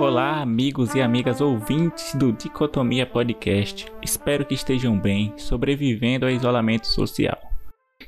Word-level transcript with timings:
Olá, 0.00 0.40
amigos 0.40 0.94
e 0.94 1.02
amigas 1.02 1.40
ouvintes 1.40 2.14
do 2.14 2.32
Dicotomia 2.32 3.04
Podcast. 3.04 3.90
Espero 4.00 4.46
que 4.46 4.54
estejam 4.54 4.96
bem, 4.96 5.34
sobrevivendo 5.36 6.24
ao 6.24 6.30
isolamento 6.30 6.86
social. 6.86 7.36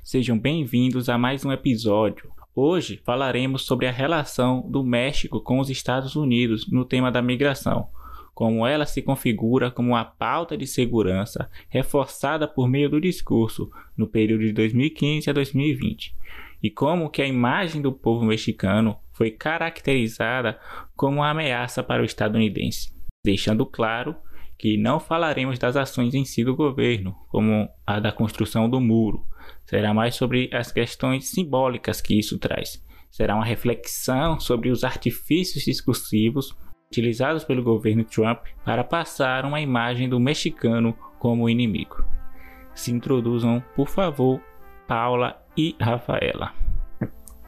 Sejam 0.00 0.38
bem-vindos 0.38 1.08
a 1.08 1.18
mais 1.18 1.44
um 1.44 1.50
episódio. 1.50 2.30
Hoje 2.54 3.00
falaremos 3.04 3.62
sobre 3.62 3.88
a 3.88 3.90
relação 3.90 4.60
do 4.70 4.84
México 4.84 5.40
com 5.40 5.58
os 5.58 5.68
Estados 5.68 6.14
Unidos 6.14 6.70
no 6.70 6.84
tema 6.84 7.10
da 7.10 7.20
migração, 7.20 7.88
como 8.32 8.64
ela 8.64 8.86
se 8.86 9.02
configura 9.02 9.68
como 9.68 9.88
uma 9.88 10.04
pauta 10.04 10.56
de 10.56 10.68
segurança 10.68 11.50
reforçada 11.68 12.46
por 12.46 12.68
meio 12.68 12.88
do 12.88 13.00
discurso 13.00 13.68
no 13.96 14.06
período 14.06 14.44
de 14.44 14.52
2015 14.52 15.28
a 15.28 15.32
2020, 15.32 16.14
e 16.62 16.70
como 16.70 17.10
que 17.10 17.20
a 17.20 17.26
imagem 17.26 17.82
do 17.82 17.90
povo 17.90 18.24
mexicano 18.24 18.96
foi 19.20 19.30
caracterizada 19.30 20.58
como 20.96 21.18
uma 21.18 21.28
ameaça 21.28 21.82
para 21.82 22.00
o 22.00 22.06
estadunidense, 22.06 22.90
deixando 23.22 23.66
claro 23.66 24.16
que 24.58 24.78
não 24.78 24.98
falaremos 24.98 25.58
das 25.58 25.76
ações 25.76 26.14
em 26.14 26.24
si 26.24 26.42
do 26.42 26.56
governo, 26.56 27.14
como 27.28 27.68
a 27.86 28.00
da 28.00 28.10
construção 28.10 28.66
do 28.66 28.80
muro. 28.80 29.26
Será 29.66 29.92
mais 29.92 30.14
sobre 30.14 30.48
as 30.54 30.72
questões 30.72 31.28
simbólicas 31.28 32.00
que 32.00 32.18
isso 32.18 32.38
traz. 32.38 32.82
Será 33.10 33.34
uma 33.34 33.44
reflexão 33.44 34.40
sobre 34.40 34.70
os 34.70 34.84
artifícios 34.84 35.64
discursivos 35.64 36.56
utilizados 36.90 37.44
pelo 37.44 37.62
governo 37.62 38.04
Trump 38.04 38.46
para 38.64 38.82
passar 38.82 39.44
uma 39.44 39.60
imagem 39.60 40.08
do 40.08 40.18
mexicano 40.18 40.96
como 41.18 41.46
inimigo. 41.46 42.02
Se 42.74 42.90
introduzam, 42.90 43.62
por 43.76 43.86
favor, 43.86 44.40
Paula 44.88 45.44
e 45.54 45.76
Rafaela 45.78 46.59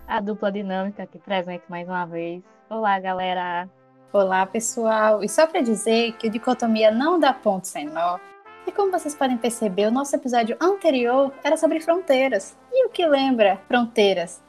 a 0.07 0.21
dupla 0.21 0.51
dinâmica 0.51 1.03
aqui 1.03 1.19
presente 1.19 1.65
mais 1.69 1.89
uma 1.89 2.05
vez. 2.05 2.43
Olá, 2.69 2.99
galera! 2.99 3.69
Olá, 4.13 4.45
pessoal! 4.45 5.23
E 5.23 5.29
só 5.29 5.47
para 5.47 5.63
dizer 5.63 6.13
que 6.15 6.27
o 6.27 6.31
Dicotomia 6.31 6.91
não 6.91 7.19
dá 7.19 7.33
ponto 7.33 7.67
sem 7.67 7.87
nó. 7.87 8.19
E 8.67 8.73
como 8.73 8.93
vocês 8.93 9.15
podem 9.15 9.37
perceber, 9.37 9.87
o 9.87 9.91
nosso 9.91 10.15
episódio 10.15 10.57
anterior 10.61 11.33
era 11.43 11.57
sobre 11.57 11.81
fronteiras. 11.81 12.57
E 12.71 12.87
o 12.87 12.91
que 12.91 13.07
lembra 13.07 13.59
fronteiras? 13.67 14.43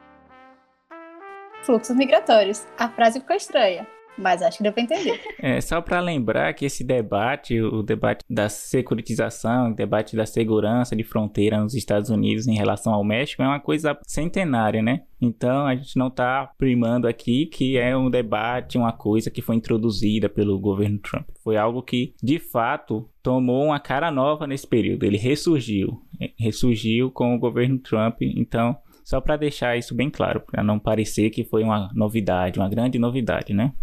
Fluxos 1.63 1.95
migratórios. 1.95 2.67
A 2.78 2.89
frase 2.89 3.19
ficou 3.19 3.35
estranha. 3.35 3.88
Mas 4.17 4.42
acho 4.42 4.58
que 4.58 4.64
deu 4.64 4.72
para 4.72 4.83
entender. 4.83 5.19
É, 5.39 5.59
só 5.59 5.81
para 5.81 6.00
lembrar 6.00 6.53
que 6.53 6.66
esse 6.66 6.83
debate, 6.83 7.59
o 7.59 7.81
debate 7.81 8.23
da 8.30 8.47
securitização, 8.47 9.72
o 9.72 9.75
debate 9.75 10.16
da 10.16 10.25
segurança 10.25 10.95
de 10.95 11.03
fronteira 11.03 11.59
nos 11.59 11.73
Estados 11.73 12.09
Unidos 12.09 12.47
em 12.47 12.56
relação 12.56 12.94
ao 12.94 13.03
México 13.03 13.41
é 13.41 13.47
uma 13.47 13.59
coisa 13.59 13.97
centenária, 14.06 14.81
né? 14.81 15.02
Então 15.19 15.66
a 15.66 15.75
gente 15.75 15.97
não 15.97 16.08
está 16.08 16.52
primando 16.58 17.08
aqui 17.08 17.45
que 17.45 17.78
é 17.78 17.95
um 17.95 18.09
debate, 18.09 18.78
uma 18.78 18.91
coisa 18.91 19.31
que 19.31 19.41
foi 19.41 19.56
introduzida 19.56 20.28
pelo 20.30 20.59
governo 20.59 21.00
Trump. 21.00 21.28
Foi 21.44 21.58
algo 21.58 21.81
que, 21.81 22.14
de 22.22 22.39
fato, 22.39 23.09
tomou 23.22 23.66
uma 23.66 23.80
cara 23.80 24.11
nova 24.11 24.45
nesse 24.45 24.67
período. 24.67 25.06
Ele 25.06 25.17
ressurgiu, 25.17 26.02
ressurgiu 26.38 27.09
com 27.09 27.34
o 27.34 27.39
governo 27.39 27.80
Trump. 27.80 28.22
Então, 28.22 28.78
só 29.04 29.20
para 29.20 29.38
deixar 29.38 29.78
isso 29.78 29.94
bem 29.94 30.09
claro, 30.09 30.42
para 30.42 30.64
não 30.64 30.80
parecer 30.80 31.30
que 31.30 31.44
foi 31.44 31.64
uma 31.64 31.92
novidade, 31.94 32.59
uma 32.59 32.70
grande 32.70 32.98
novidade, 32.98 33.54
né? 33.54 33.73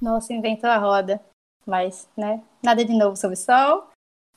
Nossa, 0.00 0.32
inventou 0.32 0.68
a 0.68 0.78
roda. 0.78 1.20
Mas, 1.66 2.08
né, 2.16 2.40
nada 2.62 2.84
de 2.84 2.92
novo 2.92 3.16
sobre 3.16 3.34
o 3.34 3.38
sol. 3.38 3.88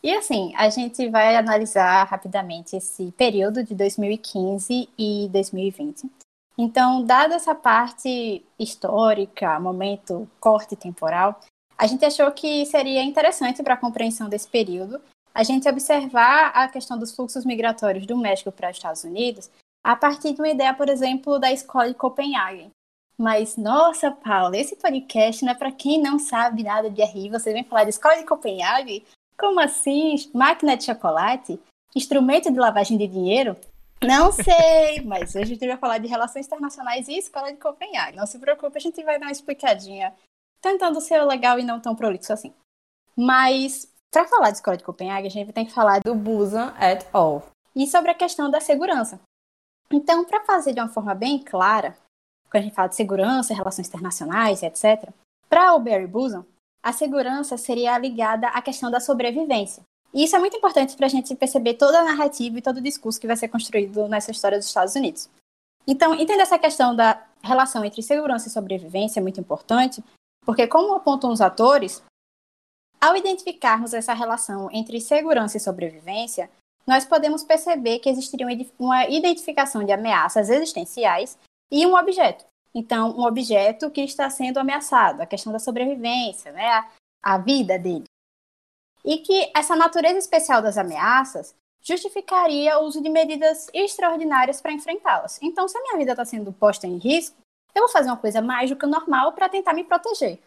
E 0.01 0.11
assim, 0.11 0.53
a 0.55 0.69
gente 0.69 1.07
vai 1.09 1.35
analisar 1.35 2.03
rapidamente 2.05 2.75
esse 2.75 3.11
período 3.11 3.63
de 3.63 3.75
2015 3.75 4.89
e 4.97 5.29
2020. 5.31 6.09
Então, 6.57 7.03
dada 7.05 7.35
essa 7.35 7.53
parte 7.53 8.43
histórica, 8.57 9.59
momento, 9.59 10.27
corte 10.39 10.75
temporal, 10.75 11.39
a 11.77 11.85
gente 11.85 12.03
achou 12.03 12.31
que 12.31 12.65
seria 12.65 13.03
interessante 13.03 13.61
para 13.61 13.75
a 13.75 13.77
compreensão 13.77 14.27
desse 14.27 14.47
período 14.47 14.99
a 15.33 15.43
gente 15.43 15.69
observar 15.69 16.51
a 16.53 16.67
questão 16.67 16.97
dos 16.97 17.15
fluxos 17.15 17.45
migratórios 17.45 18.05
do 18.05 18.17
México 18.17 18.51
para 18.51 18.71
os 18.71 18.77
Estados 18.77 19.03
Unidos 19.03 19.49
a 19.83 19.95
partir 19.95 20.33
de 20.33 20.41
uma 20.41 20.49
ideia, 20.49 20.73
por 20.73 20.89
exemplo, 20.89 21.39
da 21.39 21.51
escola 21.51 21.87
de 21.87 21.95
Copenhague, 21.95 22.71
mas, 23.19 23.57
nossa, 23.57 24.09
Paula, 24.11 24.55
esse 24.55 24.77
podcast 24.77 25.43
não 25.43 25.51
é 25.51 25.55
para 25.55 25.73
quem 25.73 26.01
não 26.01 26.17
sabe 26.17 26.63
nada 26.63 26.89
de 26.89 27.03
RI. 27.03 27.29
Você 27.29 27.51
vem 27.51 27.65
falar 27.65 27.83
de 27.83 27.89
escola 27.89 28.15
de 28.15 28.23
Copenhague? 28.23 29.05
Como 29.37 29.59
assim? 29.59 30.15
Máquina 30.33 30.77
de 30.77 30.85
chocolate? 30.85 31.59
Instrumento 31.93 32.49
de 32.49 32.57
lavagem 32.57 32.97
de 32.97 33.07
dinheiro? 33.07 33.57
Não 34.01 34.31
sei, 34.31 35.01
mas 35.03 35.35
hoje 35.35 35.43
a 35.43 35.47
gente 35.47 35.67
vai 35.67 35.75
falar 35.75 35.97
de 35.97 36.07
relações 36.07 36.45
internacionais 36.45 37.09
e 37.09 37.17
escola 37.17 37.51
de 37.51 37.57
Copenhague. 37.57 38.15
Não 38.15 38.25
se 38.25 38.39
preocupe, 38.39 38.77
a 38.77 38.81
gente 38.81 39.03
vai 39.03 39.19
dar 39.19 39.25
uma 39.25 39.33
explicadinha, 39.33 40.15
tentando 40.61 41.01
ser 41.01 41.21
legal 41.23 41.59
e 41.59 41.63
não 41.63 41.81
tão 41.81 41.97
prolixo 41.97 42.31
assim. 42.31 42.53
Mas, 43.17 43.93
para 44.09 44.29
falar 44.29 44.51
de 44.51 44.55
escola 44.55 44.77
de 44.77 44.83
Copenhague, 44.85 45.27
a 45.27 45.31
gente 45.31 45.51
tem 45.51 45.65
que 45.65 45.73
falar 45.73 45.99
do 45.99 46.15
Busan 46.15 46.73
et 46.79 47.05
al. 47.11 47.45
E 47.75 47.85
sobre 47.85 48.11
a 48.11 48.15
questão 48.15 48.49
da 48.49 48.61
segurança. 48.61 49.19
Então, 49.91 50.23
para 50.23 50.43
fazer 50.45 50.73
de 50.73 50.79
uma 50.79 50.89
forma 50.89 51.15
bem 51.15 51.39
clara, 51.39 51.97
quando 52.49 52.61
a 52.61 52.65
gente 52.65 52.75
fala 52.75 52.89
de 52.89 52.95
segurança, 52.95 53.53
relações 53.53 53.87
internacionais, 53.87 54.63
etc. 54.63 55.09
Para 55.47 55.73
o 55.73 55.79
Barry 55.79 56.07
Busan, 56.07 56.45
a 56.83 56.93
segurança 56.93 57.57
seria 57.57 57.97
ligada 57.97 58.47
à 58.47 58.61
questão 58.61 58.89
da 58.89 58.99
sobrevivência. 58.99 59.83
E 60.13 60.23
isso 60.23 60.35
é 60.35 60.39
muito 60.39 60.57
importante 60.57 60.95
para 60.95 61.05
a 61.05 61.09
gente 61.09 61.35
perceber 61.35 61.75
toda 61.75 61.99
a 61.99 62.03
narrativa 62.03 62.57
e 62.57 62.61
todo 62.61 62.77
o 62.77 62.81
discurso 62.81 63.19
que 63.19 63.27
vai 63.27 63.35
ser 63.35 63.47
construído 63.47 64.07
nessa 64.07 64.31
história 64.31 64.57
dos 64.57 64.67
Estados 64.67 64.95
Unidos. 64.95 65.29
Então, 65.87 66.13
entender 66.13 66.41
essa 66.41 66.57
questão 66.57 66.95
da 66.95 67.23
relação 67.41 67.83
entre 67.83 68.01
segurança 68.01 68.47
e 68.47 68.51
sobrevivência 68.51 69.19
é 69.19 69.23
muito 69.23 69.39
importante, 69.39 70.03
porque, 70.45 70.67
como 70.67 70.93
apontam 70.93 71.31
os 71.31 71.41
atores, 71.41 72.01
ao 72.99 73.15
identificarmos 73.15 73.93
essa 73.93 74.13
relação 74.13 74.69
entre 74.71 74.99
segurança 74.99 75.57
e 75.57 75.59
sobrevivência, 75.59 76.49
nós 76.89 77.05
podemos 77.05 77.43
perceber 77.43 77.99
que 77.99 78.09
existiria 78.09 78.47
uma 78.79 79.05
identificação 79.05 79.83
de 79.83 79.91
ameaças 79.91 80.49
existenciais 80.49 81.37
e 81.71 81.85
um 81.85 81.95
objeto. 81.95 82.43
Então, 82.73 83.11
um 83.11 83.27
objeto 83.27 83.91
que 83.91 84.01
está 84.01 84.27
sendo 84.27 84.57
ameaçado, 84.57 85.21
a 85.21 85.27
questão 85.27 85.53
da 85.53 85.59
sobrevivência, 85.59 86.51
né, 86.51 86.65
a, 86.65 86.89
a 87.21 87.37
vida 87.37 87.77
dele. 87.77 88.05
E 89.05 89.19
que 89.19 89.51
essa 89.55 89.75
natureza 89.75 90.17
especial 90.17 90.63
das 90.63 90.79
ameaças 90.79 91.55
justificaria 91.79 92.79
o 92.79 92.85
uso 92.85 93.03
de 93.03 93.09
medidas 93.09 93.67
extraordinárias 93.71 94.59
para 94.59 94.73
enfrentá-las. 94.73 95.39
Então, 95.43 95.67
se 95.67 95.77
a 95.77 95.81
minha 95.83 95.97
vida 95.97 96.13
está 96.13 96.25
sendo 96.25 96.51
posta 96.51 96.87
em 96.87 96.97
risco, 96.97 97.37
eu 97.75 97.83
vou 97.83 97.89
fazer 97.89 98.09
uma 98.09 98.17
coisa 98.17 98.41
mais 98.41 98.67
do 98.67 98.75
que 98.75 98.85
o 98.85 98.89
normal 98.89 99.33
para 99.33 99.47
tentar 99.47 99.73
me 99.73 99.83
proteger. 99.83 100.39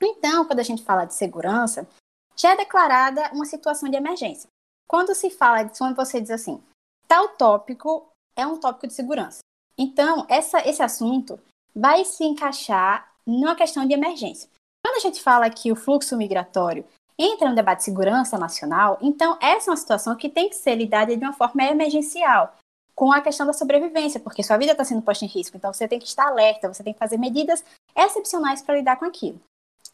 Então, 0.00 0.46
quando 0.46 0.60
a 0.60 0.64
gente 0.64 0.82
fala 0.82 1.04
de 1.04 1.12
segurança, 1.12 1.86
já 2.34 2.52
é 2.52 2.56
declarada 2.56 3.30
uma 3.34 3.44
situação 3.44 3.90
de 3.90 3.96
emergência. 3.96 4.48
Quando 4.90 5.14
se 5.14 5.30
fala, 5.30 5.68
quando 5.68 5.94
você 5.94 6.20
diz 6.20 6.32
assim, 6.32 6.60
tal 7.06 7.28
tópico 7.28 8.08
é 8.34 8.44
um 8.44 8.58
tópico 8.58 8.88
de 8.88 8.92
segurança. 8.92 9.38
Então, 9.78 10.26
essa, 10.28 10.68
esse 10.68 10.82
assunto 10.82 11.38
vai 11.72 12.04
se 12.04 12.24
encaixar 12.24 13.08
numa 13.24 13.54
questão 13.54 13.86
de 13.86 13.94
emergência. 13.94 14.50
Quando 14.84 14.96
a 14.96 15.00
gente 15.00 15.22
fala 15.22 15.48
que 15.48 15.70
o 15.70 15.76
fluxo 15.76 16.16
migratório 16.16 16.84
entra 17.16 17.48
no 17.48 17.54
debate 17.54 17.78
de 17.78 17.84
segurança 17.84 18.36
nacional, 18.36 18.98
então 19.00 19.38
essa 19.40 19.70
é 19.70 19.70
uma 19.70 19.76
situação 19.76 20.16
que 20.16 20.28
tem 20.28 20.48
que 20.48 20.56
ser 20.56 20.74
lidada 20.74 21.16
de 21.16 21.24
uma 21.24 21.34
forma 21.34 21.62
emergencial, 21.62 22.56
com 22.92 23.12
a 23.12 23.20
questão 23.20 23.46
da 23.46 23.52
sobrevivência, 23.52 24.18
porque 24.18 24.42
sua 24.42 24.58
vida 24.58 24.72
está 24.72 24.84
sendo 24.84 25.02
posta 25.02 25.24
em 25.24 25.28
risco, 25.28 25.56
então 25.56 25.72
você 25.72 25.86
tem 25.86 26.00
que 26.00 26.08
estar 26.08 26.26
alerta, 26.26 26.66
você 26.66 26.82
tem 26.82 26.92
que 26.92 26.98
fazer 26.98 27.16
medidas 27.16 27.64
excepcionais 27.94 28.60
para 28.60 28.74
lidar 28.74 28.96
com 28.96 29.04
aquilo. 29.04 29.40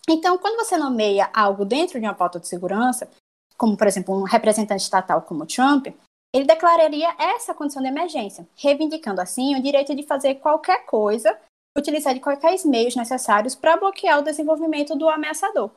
Então, 0.09 0.39
quando 0.39 0.57
você 0.57 0.79
nomeia 0.79 1.29
algo 1.35 1.67
dentro 1.67 2.01
de 2.01 2.07
uma 2.07 2.15
pauta 2.15 2.41
de 2.41 2.49
segurança, 2.49 3.11
como 3.57 3.77
por 3.77 3.87
exemplo 3.87 4.15
um 4.15 4.25
representante 4.25 4.83
estatal 4.83 5.23
como 5.23 5.47
Trump, 5.47 5.89
ele 6.35 6.45
declararia 6.45 7.15
essa 7.19 7.55
condição 7.55 7.83
de 7.83 7.89
emergência, 7.89 8.47
reivindicando 8.57 9.21
assim 9.21 9.57
o 9.57 9.63
direito 9.63 9.95
de 9.95 10.03
fazer 10.03 10.37
qualquer 10.37 10.85
coisa, 10.85 11.39
utilizar 11.77 12.15
de 12.15 12.21
quaisquer 12.21 12.55
meios 12.67 12.97
necessários 12.97 13.55
para 13.55 13.77
bloquear 13.77 14.19
o 14.19 14.23
desenvolvimento 14.23 14.95
do 14.95 15.09
ameaçador. 15.09 15.71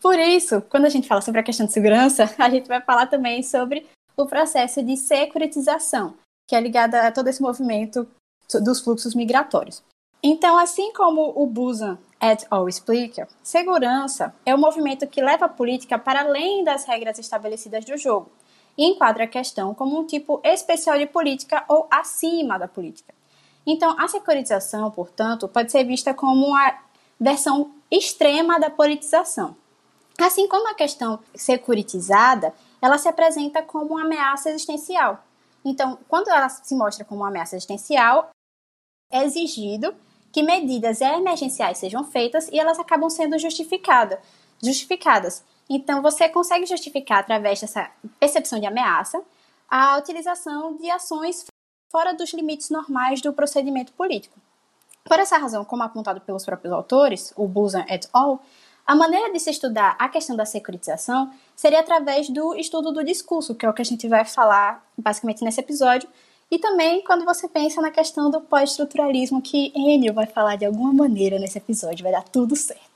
Por 0.00 0.18
isso, 0.18 0.62
quando 0.62 0.86
a 0.86 0.88
gente 0.88 1.06
fala 1.06 1.20
sobre 1.20 1.40
a 1.40 1.44
questão 1.44 1.66
de 1.66 1.72
segurança, 1.72 2.34
a 2.38 2.48
gente 2.48 2.66
vai 2.66 2.80
falar 2.80 3.06
também 3.06 3.42
sobre 3.42 3.86
o 4.16 4.26
processo 4.26 4.82
de 4.82 4.96
securitização, 4.96 6.14
que 6.48 6.56
é 6.56 6.60
ligado 6.60 6.94
a 6.94 7.12
todo 7.12 7.28
esse 7.28 7.42
movimento 7.42 8.08
dos 8.62 8.80
fluxos 8.80 9.14
migratórios. 9.14 9.82
Então, 10.22 10.56
assim 10.58 10.92
como 10.92 11.32
o 11.34 11.46
Busan 11.46 11.98
et 12.20 12.46
al. 12.50 12.68
explica, 12.68 13.28
segurança 13.42 14.34
é 14.44 14.54
um 14.54 14.58
movimento 14.58 15.06
que 15.06 15.22
leva 15.22 15.46
a 15.46 15.48
política 15.48 15.98
para 15.98 16.20
além 16.20 16.62
das 16.62 16.84
regras 16.84 17.18
estabelecidas 17.18 17.84
do 17.84 17.96
jogo, 17.96 18.30
e 18.76 18.84
enquadra 18.84 19.24
a 19.24 19.28
questão 19.28 19.74
como 19.74 19.98
um 19.98 20.06
tipo 20.06 20.40
especial 20.44 20.98
de 20.98 21.06
política 21.06 21.64
ou 21.68 21.86
acima 21.90 22.58
da 22.58 22.68
política. 22.68 23.14
Então, 23.66 23.94
a 23.98 24.08
securitização, 24.08 24.90
portanto, 24.90 25.48
pode 25.48 25.70
ser 25.70 25.84
vista 25.84 26.14
como 26.14 26.46
uma 26.46 26.78
versão 27.18 27.72
extrema 27.90 28.58
da 28.58 28.70
politização. 28.70 29.56
Assim 30.20 30.48
como 30.48 30.68
a 30.68 30.74
questão 30.74 31.18
securitizada, 31.34 32.54
ela 32.80 32.98
se 32.98 33.08
apresenta 33.08 33.62
como 33.62 33.94
uma 33.94 34.02
ameaça 34.02 34.50
existencial. 34.50 35.22
Então, 35.64 35.98
quando 36.08 36.28
ela 36.28 36.48
se 36.48 36.74
mostra 36.74 37.04
como 37.04 37.20
uma 37.20 37.28
ameaça 37.28 37.56
existencial, 37.56 38.30
é 39.12 39.24
exigido 39.24 39.94
que 40.32 40.42
medidas 40.42 41.00
emergenciais 41.00 41.78
sejam 41.78 42.04
feitas 42.04 42.48
e 42.48 42.58
elas 42.58 42.78
acabam 42.78 43.10
sendo 43.10 43.38
justificadas. 43.38 44.18
justificadas. 44.62 45.44
Então, 45.68 46.02
você 46.02 46.28
consegue 46.28 46.66
justificar, 46.66 47.20
através 47.20 47.60
dessa 47.60 47.90
percepção 48.18 48.58
de 48.58 48.66
ameaça, 48.66 49.22
a 49.68 49.96
utilização 49.96 50.76
de 50.76 50.90
ações 50.90 51.46
fora 51.90 52.12
dos 52.12 52.32
limites 52.32 52.70
normais 52.70 53.20
do 53.20 53.32
procedimento 53.32 53.92
político. 53.92 54.38
Por 55.04 55.18
essa 55.18 55.38
razão, 55.38 55.64
como 55.64 55.82
apontado 55.82 56.20
pelos 56.20 56.44
próprios 56.44 56.72
autores, 56.72 57.32
o 57.36 57.48
Busan 57.48 57.84
et 57.88 58.08
al., 58.12 58.40
a 58.86 58.94
maneira 58.94 59.32
de 59.32 59.38
se 59.38 59.50
estudar 59.50 59.94
a 59.98 60.08
questão 60.08 60.34
da 60.34 60.44
securitização 60.44 61.32
seria 61.54 61.80
através 61.80 62.28
do 62.28 62.54
estudo 62.56 62.92
do 62.92 63.04
discurso, 63.04 63.54
que 63.54 63.64
é 63.64 63.70
o 63.70 63.72
que 63.72 63.82
a 63.82 63.84
gente 63.84 64.08
vai 64.08 64.24
falar 64.24 64.84
basicamente 64.98 65.44
nesse 65.44 65.60
episódio, 65.60 66.08
e 66.50 66.58
também 66.58 67.02
quando 67.04 67.24
você 67.24 67.48
pensa 67.48 67.80
na 67.80 67.90
questão 67.90 68.30
do 68.30 68.40
pós-estruturalismo, 68.40 69.40
que 69.40 69.72
Enio 69.74 70.12
vai 70.12 70.26
falar 70.26 70.56
de 70.56 70.64
alguma 70.64 70.92
maneira 70.92 71.38
nesse 71.38 71.58
episódio, 71.58 72.02
vai 72.02 72.12
dar 72.12 72.24
tudo 72.24 72.56
certo. 72.56 72.90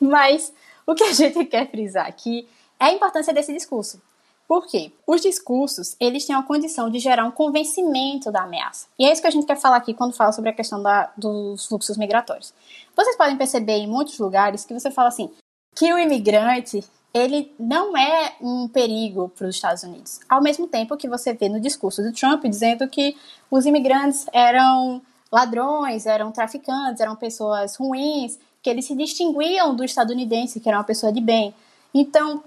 Mas 0.00 0.52
o 0.86 0.94
que 0.94 1.04
a 1.04 1.12
gente 1.12 1.44
quer 1.46 1.70
frisar 1.70 2.06
aqui 2.06 2.48
é 2.78 2.86
a 2.86 2.92
importância 2.92 3.32
desse 3.32 3.52
discurso. 3.52 4.00
Por 4.46 4.66
quê? 4.66 4.92
Os 5.06 5.20
discursos, 5.20 5.94
eles 6.00 6.24
têm 6.24 6.34
a 6.34 6.42
condição 6.42 6.88
de 6.88 6.98
gerar 6.98 7.24
um 7.24 7.30
convencimento 7.30 8.32
da 8.32 8.44
ameaça. 8.44 8.86
E 8.98 9.04
é 9.04 9.12
isso 9.12 9.20
que 9.20 9.28
a 9.28 9.30
gente 9.30 9.46
quer 9.46 9.56
falar 9.56 9.76
aqui 9.76 9.92
quando 9.92 10.14
fala 10.14 10.32
sobre 10.32 10.48
a 10.48 10.54
questão 10.54 10.82
da, 10.82 11.12
dos 11.14 11.66
fluxos 11.66 11.98
migratórios. 11.98 12.54
Vocês 12.96 13.16
podem 13.16 13.36
perceber 13.36 13.74
em 13.74 13.86
muitos 13.86 14.18
lugares 14.18 14.64
que 14.64 14.72
você 14.72 14.90
fala 14.90 15.08
assim, 15.08 15.30
que 15.76 15.92
o 15.92 15.98
imigrante, 15.98 16.82
ele 17.12 17.54
não 17.58 17.96
é 17.96 18.34
um 18.40 18.68
perigo 18.68 19.30
para 19.30 19.46
os 19.46 19.54
Estados 19.54 19.82
Unidos. 19.82 20.20
Ao 20.28 20.42
mesmo 20.42 20.66
tempo 20.66 20.96
que 20.96 21.08
você 21.08 21.32
vê 21.32 21.48
no 21.48 21.60
discurso 21.60 22.02
do 22.02 22.12
Trump 22.12 22.44
dizendo 22.44 22.88
que 22.88 23.16
os 23.50 23.66
imigrantes 23.66 24.26
eram 24.32 25.00
ladrões, 25.30 26.06
eram 26.06 26.30
traficantes, 26.30 27.00
eram 27.00 27.16
pessoas 27.16 27.76
ruins, 27.76 28.38
que 28.62 28.68
eles 28.68 28.86
se 28.86 28.94
distinguiam 28.94 29.74
do 29.74 29.84
estadunidense, 29.84 30.60
que 30.60 30.68
era 30.68 30.78
uma 30.78 30.84
pessoa 30.84 31.12
de 31.12 31.20
bem. 31.20 31.54
Então, 31.94 32.42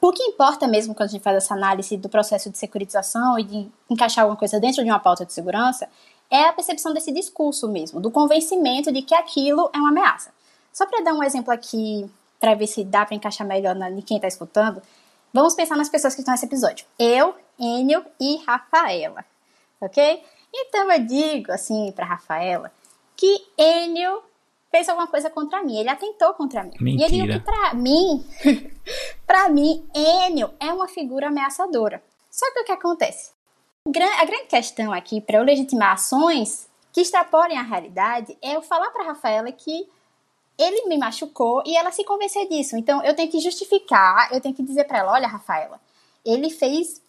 o 0.00 0.12
que 0.12 0.22
importa 0.22 0.66
mesmo 0.68 0.94
quando 0.94 1.08
a 1.08 1.12
gente 1.12 1.22
faz 1.22 1.36
essa 1.36 1.54
análise 1.54 1.96
do 1.96 2.08
processo 2.08 2.50
de 2.50 2.58
securitização 2.58 3.38
e 3.38 3.44
de 3.44 3.68
encaixar 3.88 4.22
alguma 4.22 4.38
coisa 4.38 4.60
dentro 4.60 4.84
de 4.84 4.90
uma 4.90 4.98
pauta 4.98 5.24
de 5.24 5.32
segurança 5.32 5.88
é 6.30 6.48
a 6.48 6.52
percepção 6.52 6.92
desse 6.92 7.12
discurso 7.12 7.68
mesmo, 7.68 8.00
do 8.00 8.10
convencimento 8.10 8.92
de 8.92 9.02
que 9.02 9.14
aquilo 9.14 9.70
é 9.72 9.78
uma 9.78 9.90
ameaça. 9.90 10.30
Só 10.72 10.86
para 10.86 11.02
dar 11.02 11.14
um 11.14 11.22
exemplo 11.22 11.52
aqui 11.52 12.10
para 12.44 12.54
ver 12.54 12.66
se 12.66 12.84
dá 12.84 13.06
para 13.06 13.14
encaixar 13.14 13.46
melhor 13.46 13.74
na, 13.74 13.90
quem 14.02 14.18
está 14.18 14.28
escutando, 14.28 14.82
vamos 15.32 15.54
pensar 15.54 15.78
nas 15.78 15.88
pessoas 15.88 16.14
que 16.14 16.20
estão 16.20 16.32
nesse 16.32 16.44
episódio. 16.44 16.84
Eu, 16.98 17.34
Enio 17.58 18.04
e 18.20 18.36
Rafaela, 18.44 19.24
ok? 19.80 20.22
Então 20.54 20.92
eu 20.92 21.06
digo 21.06 21.50
assim 21.50 21.90
para 21.92 22.04
Rafaela 22.04 22.70
que 23.16 23.46
Enio 23.56 24.22
fez 24.70 24.86
alguma 24.90 25.06
coisa 25.06 25.30
contra 25.30 25.62
mim, 25.62 25.78
ele 25.78 25.88
atentou 25.88 26.34
contra 26.34 26.64
mim. 26.64 26.74
Mentira. 26.78 27.10
E 27.10 27.14
ele 27.14 27.22
digo 27.22 27.32
que 27.32 27.44
para 27.46 27.72
mim, 27.72 28.26
para 29.26 29.48
mim, 29.48 29.88
Enio 29.94 30.50
é 30.60 30.70
uma 30.70 30.86
figura 30.86 31.28
ameaçadora. 31.28 32.02
Só 32.30 32.52
que 32.52 32.60
o 32.60 32.64
que 32.64 32.72
acontece? 32.72 33.32
A 33.86 34.24
grande 34.26 34.48
questão 34.48 34.92
aqui 34.92 35.18
para 35.18 35.38
eu 35.38 35.44
legitimar 35.44 35.92
ações 35.92 36.68
que 36.92 37.00
extrapolem 37.00 37.56
a 37.56 37.62
realidade 37.62 38.36
é 38.42 38.54
eu 38.54 38.60
falar 38.60 38.90
para 38.90 39.06
Rafaela 39.06 39.50
que 39.50 39.88
ele 40.58 40.86
me 40.88 40.98
machucou 40.98 41.62
e 41.66 41.76
ela 41.76 41.90
se 41.90 42.04
convencer 42.04 42.48
disso. 42.48 42.76
Então 42.76 43.02
eu 43.04 43.14
tenho 43.14 43.30
que 43.30 43.40
justificar, 43.40 44.32
eu 44.32 44.40
tenho 44.40 44.54
que 44.54 44.62
dizer 44.62 44.84
para 44.84 44.98
ela: 44.98 45.12
olha, 45.12 45.28
Rafaela, 45.28 45.80
ele 46.24 46.50
fez 46.50 47.02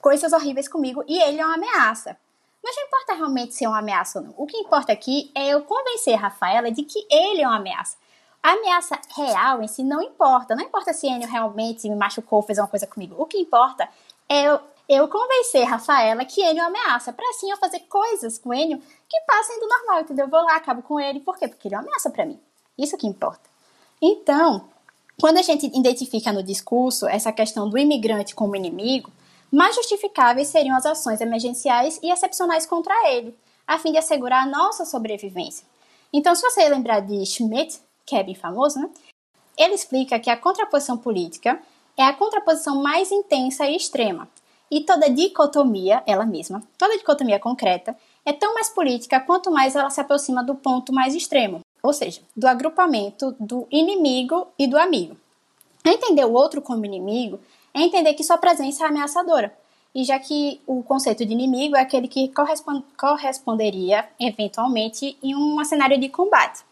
coisas 0.00 0.32
horríveis 0.32 0.68
comigo 0.68 1.04
e 1.06 1.18
ele 1.20 1.40
é 1.40 1.44
uma 1.46 1.54
ameaça. 1.54 2.16
Mas 2.62 2.76
não 2.76 2.84
importa 2.84 3.14
realmente 3.14 3.54
ser 3.54 3.66
uma 3.66 3.78
ameaça 3.78 4.18
ou 4.18 4.26
não. 4.26 4.34
O 4.36 4.46
que 4.46 4.56
importa 4.58 4.92
aqui 4.92 5.30
é 5.34 5.48
eu 5.48 5.62
convencer 5.62 6.14
a 6.14 6.18
Rafaela 6.18 6.70
de 6.70 6.82
que 6.82 7.06
ele 7.10 7.42
é 7.42 7.46
uma 7.46 7.56
ameaça. 7.56 7.96
A 8.42 8.52
ameaça 8.52 8.98
real 9.16 9.62
em 9.62 9.68
si 9.68 9.82
não 9.82 10.02
importa. 10.02 10.54
Não 10.54 10.64
importa 10.64 10.92
se 10.92 11.06
Enio 11.06 11.28
realmente 11.28 11.88
me 11.88 11.96
machucou, 11.96 12.42
fez 12.42 12.58
uma 12.58 12.68
coisa 12.68 12.86
comigo. 12.86 13.14
O 13.18 13.26
que 13.26 13.38
importa 13.38 13.88
é 14.28 14.44
eu, 14.44 14.60
eu 14.88 15.08
convencer 15.08 15.62
a 15.62 15.70
Rafaela 15.70 16.24
que 16.24 16.42
Enio 16.42 16.62
é 16.62 16.66
uma 16.66 16.78
ameaça. 16.78 17.12
Para 17.12 17.28
assim 17.30 17.50
eu 17.50 17.56
fazer 17.56 17.80
coisas 17.80 18.38
com 18.38 18.52
Enio 18.52 18.78
que 19.08 19.20
passem 19.26 19.58
do 19.58 19.66
normal, 19.66 20.00
entendeu? 20.00 20.26
Eu 20.26 20.30
vou 20.30 20.42
lá, 20.42 20.56
acabo 20.56 20.82
com 20.82 21.00
ele. 21.00 21.20
Por 21.20 21.38
quê? 21.38 21.48
Porque 21.48 21.68
ele 21.68 21.74
é 21.74 21.78
uma 21.78 21.84
ameaça 21.84 22.10
para 22.10 22.26
mim. 22.26 22.40
Isso 22.80 22.96
que 22.96 23.06
importa. 23.06 23.50
Então, 24.00 24.64
quando 25.20 25.36
a 25.36 25.42
gente 25.42 25.66
identifica 25.66 26.32
no 26.32 26.42
discurso 26.42 27.06
essa 27.06 27.30
questão 27.30 27.68
do 27.68 27.76
imigrante 27.76 28.34
como 28.34 28.56
inimigo, 28.56 29.12
mais 29.52 29.76
justificáveis 29.76 30.48
seriam 30.48 30.76
as 30.76 30.86
ações 30.86 31.20
emergenciais 31.20 32.00
e 32.02 32.10
excepcionais 32.10 32.64
contra 32.64 32.94
ele, 33.10 33.36
a 33.66 33.78
fim 33.78 33.92
de 33.92 33.98
assegurar 33.98 34.44
a 34.44 34.50
nossa 34.50 34.86
sobrevivência. 34.86 35.66
Então, 36.12 36.34
se 36.34 36.42
você 36.42 36.66
lembrar 36.68 37.00
de 37.00 37.26
Schmidt, 37.26 37.78
que 38.06 38.16
é 38.16 38.22
bem 38.22 38.34
famoso, 38.34 38.80
né? 38.80 38.88
ele 39.58 39.74
explica 39.74 40.18
que 40.18 40.30
a 40.30 40.36
contraposição 40.36 40.96
política 40.96 41.60
é 41.96 42.04
a 42.04 42.14
contraposição 42.14 42.82
mais 42.82 43.12
intensa 43.12 43.66
e 43.66 43.76
extrema, 43.76 44.26
e 44.70 44.80
toda 44.82 45.10
dicotomia, 45.10 46.02
ela 46.06 46.24
mesma, 46.24 46.62
toda 46.78 46.96
dicotomia 46.96 47.38
concreta, 47.38 47.94
é 48.24 48.32
tão 48.32 48.54
mais 48.54 48.70
política 48.70 49.20
quanto 49.20 49.50
mais 49.50 49.76
ela 49.76 49.90
se 49.90 50.00
aproxima 50.00 50.42
do 50.42 50.54
ponto 50.54 50.92
mais 50.92 51.14
extremo, 51.14 51.60
ou 51.82 51.92
seja, 51.92 52.20
do 52.36 52.46
agrupamento 52.46 53.34
do 53.38 53.66
inimigo 53.70 54.48
e 54.58 54.66
do 54.66 54.78
amigo. 54.78 55.16
Entender 55.84 56.24
o 56.24 56.32
outro 56.32 56.60
como 56.60 56.84
inimigo 56.84 57.40
é 57.72 57.80
entender 57.80 58.14
que 58.14 58.24
sua 58.24 58.38
presença 58.38 58.84
é 58.84 58.88
ameaçadora, 58.88 59.52
e 59.94 60.04
já 60.04 60.18
que 60.18 60.60
o 60.66 60.82
conceito 60.82 61.24
de 61.24 61.32
inimigo 61.32 61.76
é 61.76 61.80
aquele 61.80 62.06
que 62.06 62.32
corresponderia 62.96 64.08
eventualmente 64.20 65.16
em 65.22 65.34
um 65.34 65.64
cenário 65.64 65.98
de 65.98 66.08
combate. 66.08 66.62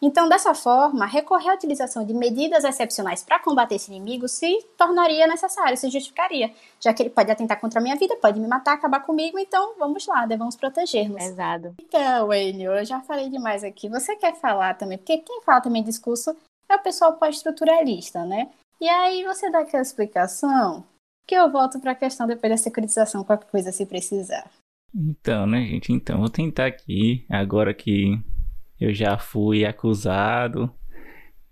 Então, 0.00 0.28
dessa 0.28 0.54
forma, 0.54 1.06
recorrer 1.06 1.50
à 1.50 1.54
utilização 1.54 2.04
de 2.04 2.12
medidas 2.12 2.64
excepcionais 2.64 3.22
para 3.22 3.38
combater 3.38 3.76
esse 3.76 3.90
inimigo 3.90 4.28
se 4.28 4.62
tornaria 4.76 5.26
necessário, 5.26 5.76
se 5.76 5.88
justificaria, 5.88 6.52
já 6.80 6.92
que 6.92 7.02
ele 7.02 7.10
pode 7.10 7.30
atentar 7.30 7.58
contra 7.58 7.80
a 7.80 7.82
minha 7.82 7.96
vida, 7.96 8.16
pode 8.16 8.38
me 8.38 8.46
matar, 8.46 8.74
acabar 8.74 9.00
comigo, 9.00 9.38
então 9.38 9.74
vamos 9.78 10.06
lá, 10.06 10.26
devemos 10.26 10.54
proteger-nos. 10.56 11.22
Exato. 11.22 11.74
Então, 11.80 12.32
Enio, 12.32 12.72
eu 12.72 12.84
já 12.84 13.00
falei 13.00 13.30
demais 13.30 13.64
aqui. 13.64 13.88
Você 13.88 14.16
quer 14.16 14.34
falar 14.36 14.74
também? 14.74 14.98
Porque 14.98 15.18
quem 15.18 15.40
fala 15.42 15.60
também 15.60 15.82
discurso 15.82 16.36
é 16.68 16.76
o 16.76 16.82
pessoal 16.82 17.14
pós-estruturalista, 17.14 18.24
né? 18.24 18.50
E 18.80 18.88
aí 18.88 19.24
você 19.24 19.50
dá 19.50 19.60
aquela 19.60 19.82
explicação 19.82 20.84
que 21.26 21.34
eu 21.34 21.50
volto 21.50 21.80
para 21.80 21.92
a 21.92 21.96
questão 21.96 22.26
depois 22.26 22.52
da 22.52 22.56
securitização, 22.56 23.24
qualquer 23.24 23.50
coisa 23.50 23.72
se 23.72 23.86
precisar. 23.86 24.50
Então, 24.94 25.46
né, 25.46 25.64
gente? 25.64 25.92
Então, 25.92 26.18
vou 26.18 26.30
tentar 26.30 26.66
aqui, 26.66 27.26
agora 27.28 27.74
que 27.74 28.18
eu 28.80 28.92
já 28.92 29.18
fui 29.18 29.64
acusado, 29.64 30.70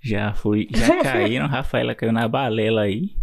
já 0.00 0.32
fui, 0.34 0.68
já 0.70 1.00
caíram, 1.02 1.46
Rafaela 1.46 1.94
caiu 1.94 2.12
na 2.12 2.28
balela 2.28 2.82
aí 2.82 3.16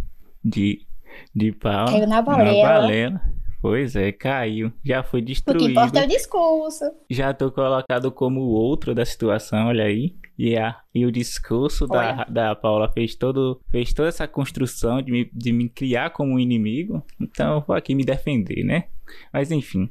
de 0.44 0.86
de 1.34 1.52
pau. 1.52 1.86
Caiu 1.86 2.06
na 2.06 2.22
balela. 2.22 2.62
Na 2.62 2.80
balela. 2.80 3.20
Pois 3.60 3.94
é, 3.94 4.10
caiu. 4.10 4.72
Já 4.84 5.04
foi 5.04 5.22
destruído. 5.22 5.62
O 5.62 5.66
que 5.66 5.70
importa 5.70 6.00
é 6.00 6.04
o 6.04 6.08
discurso. 6.08 6.84
Já 7.08 7.32
tô 7.32 7.50
colocado 7.52 8.10
como 8.10 8.40
o 8.40 8.50
outro 8.50 8.92
da 8.94 9.04
situação, 9.04 9.68
olha 9.68 9.84
aí. 9.84 10.16
E, 10.36 10.56
a, 10.56 10.80
e 10.92 11.06
o 11.06 11.12
discurso 11.12 11.86
da, 11.86 12.24
da 12.24 12.56
Paula 12.56 12.90
fez, 12.90 13.14
todo, 13.14 13.60
fez 13.70 13.92
toda 13.92 14.08
essa 14.08 14.26
construção 14.26 15.00
de 15.00 15.12
me, 15.12 15.30
de 15.32 15.52
me 15.52 15.68
criar 15.68 16.10
como 16.10 16.32
um 16.32 16.38
inimigo. 16.40 17.04
Então 17.20 17.54
eu 17.54 17.60
vou 17.60 17.76
aqui 17.76 17.94
me 17.94 18.04
defender, 18.04 18.64
né? 18.64 18.86
Mas 19.32 19.52
enfim. 19.52 19.88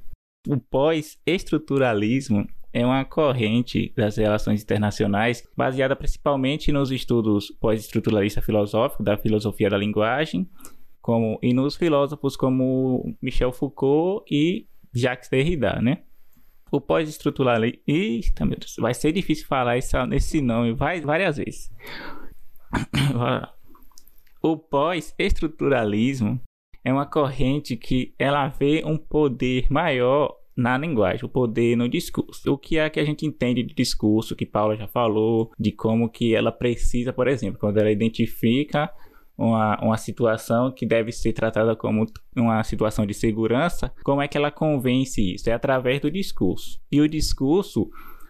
O 0.48 0.58
pós-estruturalismo 0.58 2.46
é 2.74 2.86
uma 2.86 3.04
corrente 3.04 3.94
das 3.96 4.18
relações 4.18 4.64
internacionais 4.64 5.48
baseada 5.56 5.96
principalmente 5.96 6.72
nos 6.72 6.92
estudos 6.92 7.52
pós-estruturalista 7.60 8.42
filosófico 8.42 9.04
da 9.04 9.18
filosofia 9.18 9.70
da 9.70 9.78
linguagem 9.78 10.50
como 11.02 11.40
e 11.42 11.54
nos 11.54 11.76
filósofos 11.76 12.38
como 12.38 13.16
Michel 13.22 13.52
Foucault 13.52 14.24
e 14.32 14.68
Jacques 14.94 15.30
Derrida, 15.30 15.82
né? 15.82 16.04
O 16.72 16.80
pós-estruturalismo... 16.80 17.82
Eita, 17.86 18.46
meu 18.46 18.58
Deus, 18.58 18.76
vai 18.78 18.94
ser 18.94 19.12
difícil 19.12 19.48
falar 19.48 19.78
esse, 19.78 19.98
esse 20.14 20.42
nome 20.42 20.74
vai, 20.74 21.02
várias 21.02 21.38
vezes. 21.38 21.72
o 24.42 24.58
pós-estruturalismo 24.58 26.40
é 26.84 26.94
uma 26.94 27.06
corrente 27.06 27.76
que 27.76 28.14
ela 28.18 28.48
vê 28.48 28.84
um 28.86 28.98
poder 28.98 29.68
maior 29.70 30.34
na 30.56 30.78
linguagem, 30.78 31.26
o 31.26 31.30
poder 31.30 31.76
no 31.76 31.88
discurso. 31.88 32.52
O 32.52 32.58
que 32.58 32.78
é 32.78 32.90
que 32.90 33.00
a 33.00 33.06
gente 33.06 33.26
entende 33.26 33.64
de 33.64 33.74
discurso, 33.74 34.36
que 34.36 34.46
Paula 34.46 34.76
já 34.76 34.88
falou, 34.88 35.52
de 35.60 35.72
como 35.72 36.10
que 36.10 36.36
ela 36.36 36.52
precisa, 36.52 37.14
por 37.14 37.28
exemplo, 37.28 37.60
quando 37.60 37.78
ela 37.78 37.92
identifica 37.92 38.92
uma, 39.38 39.80
uma 39.82 39.98
situação 39.98 40.72
que 40.72 40.86
deve 40.86 41.12
ser 41.12 41.34
tratada 41.34 41.76
como 41.76 42.06
uma 42.36 42.64
situação 42.64 43.06
de 43.06 43.14
segurança, 43.14 43.92
como 44.04 44.22
é 44.22 44.28
que 44.28 44.38
ela 44.38 44.52
convence 44.52 45.34
isso? 45.34 45.50
É 45.50 45.54
através 45.54 46.00
do 46.00 46.12
discurso. 46.12 46.80
E 46.92 47.02
o 47.02 47.08
discurso, 47.08 47.90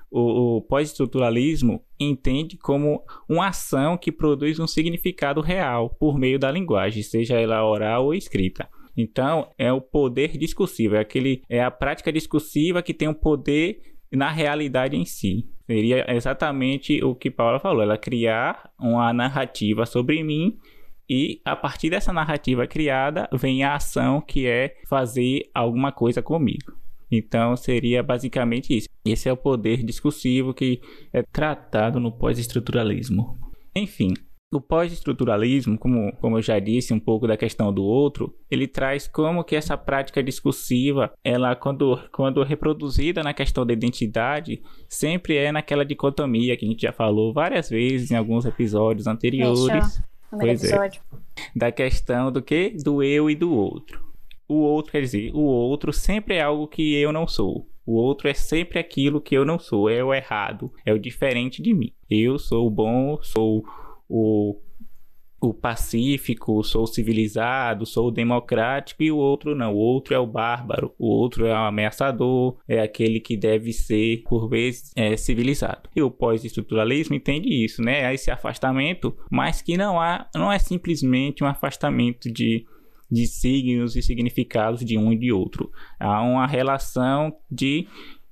o, 0.09 0.57
o 0.57 0.61
pós-estruturalismo 0.61 1.83
entende 1.99 2.57
como 2.57 3.03
uma 3.27 3.47
ação 3.47 3.97
que 3.97 4.11
produz 4.11 4.59
um 4.59 4.67
significado 4.67 5.41
real 5.41 5.89
por 5.89 6.17
meio 6.17 6.39
da 6.39 6.51
linguagem, 6.51 7.03
seja 7.03 7.39
ela 7.39 7.65
oral 7.67 8.05
ou 8.05 8.13
escrita. 8.13 8.69
Então, 8.95 9.49
é 9.57 9.71
o 9.71 9.81
poder 9.81 10.37
discursivo, 10.37 10.95
é 10.95 10.99
aquele 10.99 11.43
é 11.49 11.63
a 11.63 11.71
prática 11.71 12.11
discursiva 12.11 12.81
que 12.81 12.93
tem 12.93 13.07
um 13.07 13.13
poder 13.13 13.81
na 14.11 14.29
realidade 14.29 14.97
em 14.97 15.05
si. 15.05 15.47
Seria 15.65 16.05
exatamente 16.13 17.01
o 17.03 17.15
que 17.15 17.31
Paula 17.31 17.59
falou, 17.59 17.81
ela 17.81 17.97
criar 17.97 18.69
uma 18.77 19.13
narrativa 19.13 19.85
sobre 19.85 20.21
mim 20.21 20.57
e 21.09 21.41
a 21.43 21.55
partir 21.55 21.89
dessa 21.89 22.11
narrativa 22.11 22.67
criada 22.67 23.27
vem 23.33 23.63
a 23.63 23.75
ação 23.75 24.21
que 24.21 24.47
é 24.47 24.77
fazer 24.87 25.49
alguma 25.53 25.91
coisa 25.91 26.21
comigo. 26.21 26.73
Então 27.11 27.55
seria 27.57 28.01
basicamente 28.01 28.77
isso. 28.77 28.87
Esse 29.03 29.27
é 29.27 29.33
o 29.33 29.37
poder 29.37 29.83
discursivo 29.83 30.53
que 30.53 30.79
é 31.11 31.21
tratado 31.23 31.99
no 31.99 32.11
pós-estruturalismo. 32.11 33.37
Enfim, 33.75 34.13
o 34.51 34.59
pós-estruturalismo, 34.59 35.77
como, 35.77 36.11
como 36.17 36.37
eu 36.37 36.41
já 36.41 36.59
disse, 36.59 36.93
um 36.93 36.99
pouco 36.99 37.25
da 37.25 37.37
questão 37.37 37.73
do 37.73 37.83
outro, 37.83 38.35
ele 38.49 38.67
traz 38.67 39.07
como 39.07 39.43
que 39.43 39.55
essa 39.55 39.77
prática 39.77 40.21
discursiva, 40.21 41.11
ela 41.23 41.55
quando, 41.55 41.97
quando 42.11 42.43
reproduzida 42.43 43.23
na 43.23 43.33
questão 43.33 43.65
da 43.65 43.71
identidade, 43.71 44.61
sempre 44.89 45.37
é 45.37 45.51
naquela 45.51 45.85
dicotomia 45.85 46.57
que 46.57 46.65
a 46.65 46.67
gente 46.67 46.81
já 46.81 46.91
falou 46.91 47.33
várias 47.33 47.69
vezes 47.69 48.11
em 48.11 48.15
alguns 48.15 48.45
episódios 48.45 49.07
anteriores. 49.07 50.03
Pois 50.29 50.63
é. 50.63 50.67
episódio. 50.67 51.01
É. 51.13 51.41
Da 51.55 51.71
questão 51.71 52.31
do 52.31 52.41
que? 52.41 52.75
Do 52.83 53.01
eu 53.01 53.29
e 53.29 53.35
do 53.35 53.53
outro. 53.53 54.03
O 54.47 54.55
outro, 54.55 54.91
quer 54.91 55.01
dizer, 55.01 55.31
o 55.33 55.39
outro 55.39 55.93
sempre 55.93 56.35
é 56.35 56.41
algo 56.41 56.67
que 56.67 56.93
eu 56.95 57.13
não 57.13 57.25
sou. 57.25 57.67
O 57.85 57.93
outro 57.93 58.27
é 58.27 58.33
sempre 58.33 58.79
aquilo 58.79 59.21
que 59.21 59.35
eu 59.35 59.43
não 59.43 59.57
sou, 59.57 59.89
é 59.89 60.03
o 60.03 60.13
errado, 60.13 60.71
é 60.85 60.93
o 60.93 60.99
diferente 60.99 61.61
de 61.61 61.73
mim. 61.73 61.91
Eu 62.09 62.37
sou 62.37 62.67
o 62.67 62.69
bom, 62.69 63.17
sou 63.21 63.63
o 64.11 64.59
o 65.41 65.51
pacífico, 65.55 66.63
sou 66.63 66.85
civilizado, 66.85 67.83
sou 67.83 68.11
democrático 68.11 69.01
e 69.01 69.11
o 69.11 69.17
outro 69.17 69.55
não. 69.55 69.73
O 69.73 69.77
outro 69.77 70.13
é 70.13 70.19
o 70.19 70.27
bárbaro, 70.27 70.93
o 70.99 71.07
outro 71.07 71.47
é 71.47 71.51
o 71.51 71.65
ameaçador, 71.65 72.57
é 72.67 72.79
aquele 72.79 73.19
que 73.19 73.35
deve 73.35 73.73
ser, 73.73 74.21
por 74.29 74.47
vezes, 74.47 74.91
é, 74.95 75.17
civilizado. 75.17 75.89
E 75.95 76.01
o 76.01 76.11
pós-estruturalismo 76.11 77.15
entende 77.15 77.49
isso, 77.49 77.81
né? 77.81 78.13
Esse 78.13 78.29
afastamento, 78.29 79.17
mas 79.31 79.63
que 79.63 79.75
não 79.75 79.99
há, 79.99 80.29
não 80.35 80.51
é 80.51 80.59
simplesmente 80.59 81.43
um 81.43 81.47
afastamento 81.47 82.31
de 82.31 82.65
de 83.11 83.27
signos 83.27 83.97
e 83.97 84.01
significados 84.01 84.85
de 84.85 84.97
um 84.97 85.11
e 85.11 85.17
de 85.17 85.33
outro. 85.33 85.69
Há 85.99 86.21
uma 86.21 86.47
relação 86.47 87.35
de 87.51 87.85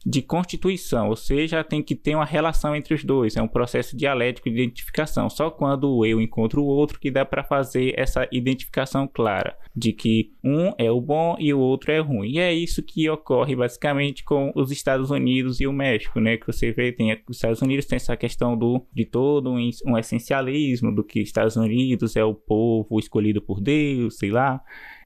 de 0.09 0.23
constituição, 0.23 1.09
ou 1.09 1.15
seja, 1.15 1.63
tem 1.63 1.83
que 1.83 1.93
ter 1.93 2.15
uma 2.15 2.25
relação 2.25 2.75
entre 2.75 2.95
os 2.95 3.03
dois, 3.03 3.37
é 3.37 3.43
um 3.43 3.47
processo 3.47 3.95
dialético 3.95 4.49
de 4.49 4.55
identificação. 4.55 5.29
Só 5.29 5.51
quando 5.51 6.03
eu 6.03 6.19
encontra 6.19 6.59
o 6.59 6.65
outro 6.65 6.99
que 6.99 7.11
dá 7.11 7.23
para 7.23 7.43
fazer 7.43 7.93
essa 7.95 8.27
identificação 8.31 9.07
clara 9.07 9.55
de 9.75 9.93
que 9.93 10.31
um 10.43 10.73
é 10.79 10.89
o 10.89 10.99
bom 10.99 11.35
e 11.37 11.53
o 11.53 11.59
outro 11.59 11.91
é 11.91 11.99
ruim. 11.99 12.31
E 12.31 12.39
é 12.39 12.51
isso 12.51 12.81
que 12.81 13.07
ocorre 13.07 13.55
basicamente 13.55 14.23
com 14.23 14.51
os 14.55 14.71
Estados 14.71 15.11
Unidos 15.11 15.61
e 15.61 15.67
o 15.67 15.71
México, 15.71 16.19
né? 16.19 16.37
Que 16.37 16.47
você 16.47 16.71
vê, 16.71 16.91
tem 16.91 17.15
os 17.29 17.37
Estados 17.37 17.61
Unidos 17.61 17.85
tem 17.85 17.97
essa 17.97 18.17
questão 18.17 18.57
do 18.57 18.83
de 18.91 19.05
todo 19.05 19.51
um, 19.51 19.69
um 19.85 19.95
essencialismo 19.95 20.91
do 20.91 21.03
que 21.03 21.19
Estados 21.19 21.55
Unidos 21.55 22.15
é 22.15 22.23
o 22.23 22.33
povo 22.33 22.97
escolhido 22.97 23.43
por 23.43 23.61
Deus, 23.61 24.17
sei 24.17 24.31
lá, 24.31 24.59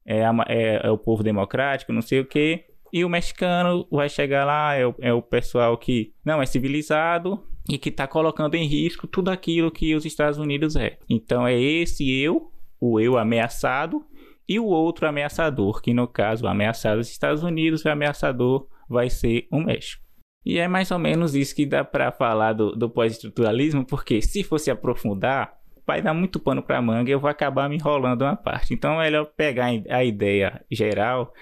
é, 0.06 0.22
é, 0.48 0.88
é 0.88 0.90
o 0.90 0.98
povo 0.98 1.22
democrático, 1.24 1.92
não 1.92 2.02
sei 2.02 2.22
o 2.22 2.26
que 2.26 2.73
e 2.94 3.04
o 3.04 3.10
mexicano 3.10 3.88
vai 3.92 4.08
chegar 4.08 4.46
lá, 4.46 4.76
é 4.76 4.86
o, 4.86 4.94
é 5.02 5.12
o 5.12 5.20
pessoal 5.20 5.76
que 5.76 6.14
não 6.24 6.40
é 6.40 6.46
civilizado 6.46 7.44
e 7.68 7.76
que 7.80 7.90
está 7.90 8.06
colocando 8.06 8.54
em 8.54 8.68
risco 8.68 9.08
tudo 9.08 9.30
aquilo 9.30 9.72
que 9.72 9.96
os 9.96 10.06
Estados 10.06 10.38
Unidos 10.38 10.76
é. 10.76 11.00
Então 11.10 11.48
é 11.48 11.60
esse 11.60 12.08
eu, 12.22 12.52
o 12.80 13.00
eu 13.00 13.18
ameaçado, 13.18 14.06
e 14.48 14.60
o 14.60 14.66
outro 14.66 15.08
ameaçador, 15.08 15.82
que 15.82 15.92
no 15.92 16.08
caso, 16.08 16.46
ameaçado 16.46 17.00
os 17.00 17.10
Estados 17.10 17.42
Unidos, 17.42 17.84
o 17.84 17.90
ameaçador 17.90 18.68
vai 18.88 19.10
ser 19.10 19.48
o 19.50 19.60
México. 19.60 20.04
E 20.46 20.60
é 20.60 20.68
mais 20.68 20.92
ou 20.92 21.00
menos 21.00 21.34
isso 21.34 21.56
que 21.56 21.66
dá 21.66 21.84
para 21.84 22.12
falar 22.12 22.54
do, 22.54 22.76
do 22.76 22.90
pós-estruturalismo, 22.90 23.86
porque 23.86 24.22
se 24.22 24.44
fosse 24.44 24.70
aprofundar, 24.70 25.58
vai 25.88 26.02
dar 26.02 26.14
muito 26.14 26.40
pano 26.40 26.62
para 26.62 26.82
manga 26.82 27.10
e 27.10 27.14
eu 27.14 27.20
vou 27.20 27.30
acabar 27.30 27.70
me 27.70 27.78
enrolando 27.78 28.22
uma 28.22 28.36
parte. 28.36 28.74
Então 28.74 29.02
é 29.02 29.06
melhor 29.06 29.26
pegar 29.26 29.70
a 29.90 30.04
ideia 30.04 30.64
geral 30.70 31.34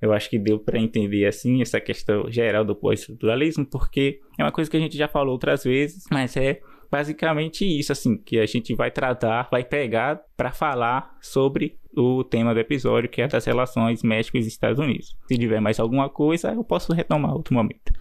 eu 0.00 0.12
acho 0.12 0.30
que 0.30 0.38
deu 0.38 0.58
para 0.58 0.78
entender 0.78 1.26
assim 1.26 1.60
essa 1.60 1.80
questão 1.80 2.30
geral 2.30 2.64
do 2.64 2.74
pós-estruturalismo, 2.74 3.66
porque 3.66 4.20
é 4.38 4.42
uma 4.42 4.52
coisa 4.52 4.70
que 4.70 4.76
a 4.76 4.80
gente 4.80 4.96
já 4.96 5.08
falou 5.08 5.32
outras 5.32 5.64
vezes, 5.64 6.04
mas 6.10 6.36
é 6.36 6.60
basicamente 6.90 7.64
isso 7.64 7.92
assim 7.92 8.16
que 8.16 8.38
a 8.38 8.46
gente 8.46 8.74
vai 8.74 8.90
tratar, 8.90 9.48
vai 9.50 9.62
pegar 9.62 10.20
para 10.36 10.50
falar 10.50 11.16
sobre 11.20 11.78
o 11.96 12.24
tema 12.24 12.54
do 12.54 12.60
episódio, 12.60 13.10
que 13.10 13.22
é 13.22 13.28
das 13.28 13.44
relações 13.44 14.02
México 14.02 14.36
e 14.36 14.40
Estados 14.40 14.78
Unidos. 14.78 15.16
Se 15.28 15.36
tiver 15.36 15.60
mais 15.60 15.78
alguma 15.78 16.08
coisa, 16.08 16.52
eu 16.52 16.64
posso 16.64 16.92
retomar 16.92 17.34
outro 17.34 17.54
momento. 17.54 17.92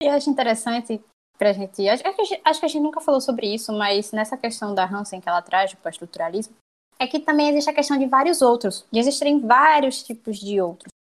Eu 0.00 0.10
acho 0.10 0.30
interessante 0.30 1.00
pra 1.38 1.52
gente. 1.52 1.88
Acho, 1.88 2.02
acho 2.44 2.60
que 2.60 2.66
a 2.66 2.68
gente 2.68 2.82
nunca 2.82 3.00
falou 3.00 3.20
sobre 3.20 3.52
isso, 3.52 3.72
mas 3.72 4.12
nessa 4.12 4.36
questão 4.36 4.74
da 4.74 4.84
Hansen 4.84 5.20
que 5.20 5.28
ela 5.28 5.42
traz, 5.42 5.72
do 5.72 5.76
pós-estruturalismo, 5.78 6.54
é 6.98 7.06
que 7.06 7.18
também 7.18 7.48
existe 7.48 7.68
a 7.68 7.74
questão 7.74 7.98
de 7.98 8.06
vários 8.06 8.42
outros, 8.42 8.86
de 8.92 9.00
existirem 9.00 9.40
vários 9.40 10.02
tipos 10.02 10.38
de 10.38 10.60
outros. 10.60 10.91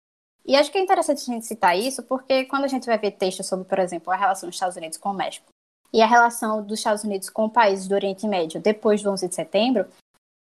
E 0.51 0.55
acho 0.57 0.69
que 0.69 0.77
é 0.77 0.81
interessante 0.81 1.21
a 1.21 1.33
gente 1.33 1.45
citar 1.45 1.79
isso, 1.79 2.03
porque 2.03 2.43
quando 2.43 2.65
a 2.65 2.67
gente 2.67 2.85
vai 2.85 2.97
ver 2.97 3.11
textos 3.11 3.47
sobre, 3.47 3.63
por 3.63 3.79
exemplo, 3.79 4.11
a 4.11 4.17
relação 4.17 4.49
dos 4.49 4.57
Estados 4.57 4.75
Unidos 4.75 4.97
com 4.97 5.11
o 5.11 5.13
México 5.13 5.45
e 5.93 6.01
a 6.01 6.05
relação 6.05 6.61
dos 6.61 6.79
Estados 6.79 7.05
Unidos 7.05 7.29
com 7.29 7.47
países 7.47 7.87
do 7.87 7.95
Oriente 7.95 8.27
Médio 8.27 8.59
depois 8.59 9.01
do 9.01 9.09
11 9.09 9.29
de 9.29 9.33
setembro, 9.33 9.87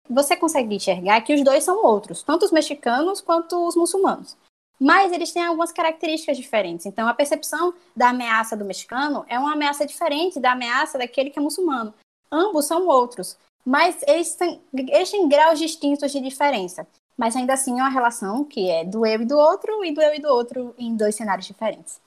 você 0.09 0.35
consegue 0.35 0.75
enxergar 0.75 1.21
que 1.21 1.33
os 1.33 1.41
dois 1.41 1.63
são 1.63 1.85
outros, 1.85 2.21
tanto 2.21 2.43
os 2.43 2.51
mexicanos 2.51 3.21
quanto 3.21 3.65
os 3.65 3.77
muçulmanos. 3.77 4.35
Mas 4.77 5.13
eles 5.13 5.31
têm 5.31 5.45
algumas 5.45 5.71
características 5.71 6.35
diferentes. 6.35 6.85
Então, 6.85 7.07
a 7.07 7.13
percepção 7.13 7.73
da 7.95 8.09
ameaça 8.09 8.57
do 8.57 8.65
mexicano 8.65 9.23
é 9.29 9.39
uma 9.39 9.53
ameaça 9.53 9.85
diferente 9.85 10.37
da 10.37 10.51
ameaça 10.51 10.97
daquele 10.97 11.29
que 11.29 11.39
é 11.39 11.41
muçulmano. 11.41 11.93
Ambos 12.29 12.65
são 12.65 12.89
outros, 12.89 13.37
mas 13.65 14.03
eles 14.05 14.35
têm, 14.35 14.61
eles 14.73 15.09
têm 15.09 15.29
graus 15.29 15.57
distintos 15.57 16.11
de 16.11 16.19
diferença. 16.19 16.85
Mas 17.17 17.35
ainda 17.35 17.53
assim 17.53 17.79
é 17.79 17.83
uma 17.83 17.89
relação 17.89 18.43
que 18.43 18.69
é 18.69 18.83
do 18.83 19.05
eu 19.05 19.21
e 19.21 19.25
do 19.25 19.37
outro, 19.37 19.83
e 19.83 19.93
do 19.93 20.01
eu 20.01 20.15
e 20.15 20.19
do 20.19 20.27
outro 20.27 20.73
em 20.77 20.95
dois 20.95 21.15
cenários 21.15 21.45
diferentes. 21.45 22.01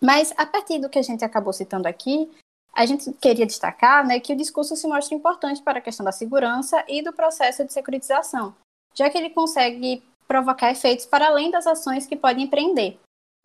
Mas 0.00 0.32
a 0.36 0.44
partir 0.44 0.78
do 0.78 0.88
que 0.88 0.98
a 0.98 1.02
gente 1.02 1.24
acabou 1.24 1.52
citando 1.52 1.88
aqui, 1.88 2.30
a 2.74 2.86
gente 2.86 3.12
queria 3.14 3.46
destacar 3.46 4.06
né, 4.06 4.18
que 4.18 4.32
o 4.32 4.36
discurso 4.36 4.74
se 4.74 4.86
mostra 4.86 5.14
importante 5.14 5.62
para 5.62 5.78
a 5.78 5.82
questão 5.82 6.04
da 6.04 6.12
segurança 6.12 6.84
e 6.88 7.02
do 7.02 7.12
processo 7.12 7.64
de 7.64 7.72
securitização, 7.72 8.54
já 8.94 9.08
que 9.10 9.18
ele 9.18 9.30
consegue 9.30 10.02
provocar 10.26 10.70
efeitos 10.70 11.04
para 11.04 11.26
além 11.26 11.50
das 11.50 11.66
ações 11.66 12.06
que 12.06 12.16
pode 12.16 12.40
empreender. 12.40 12.98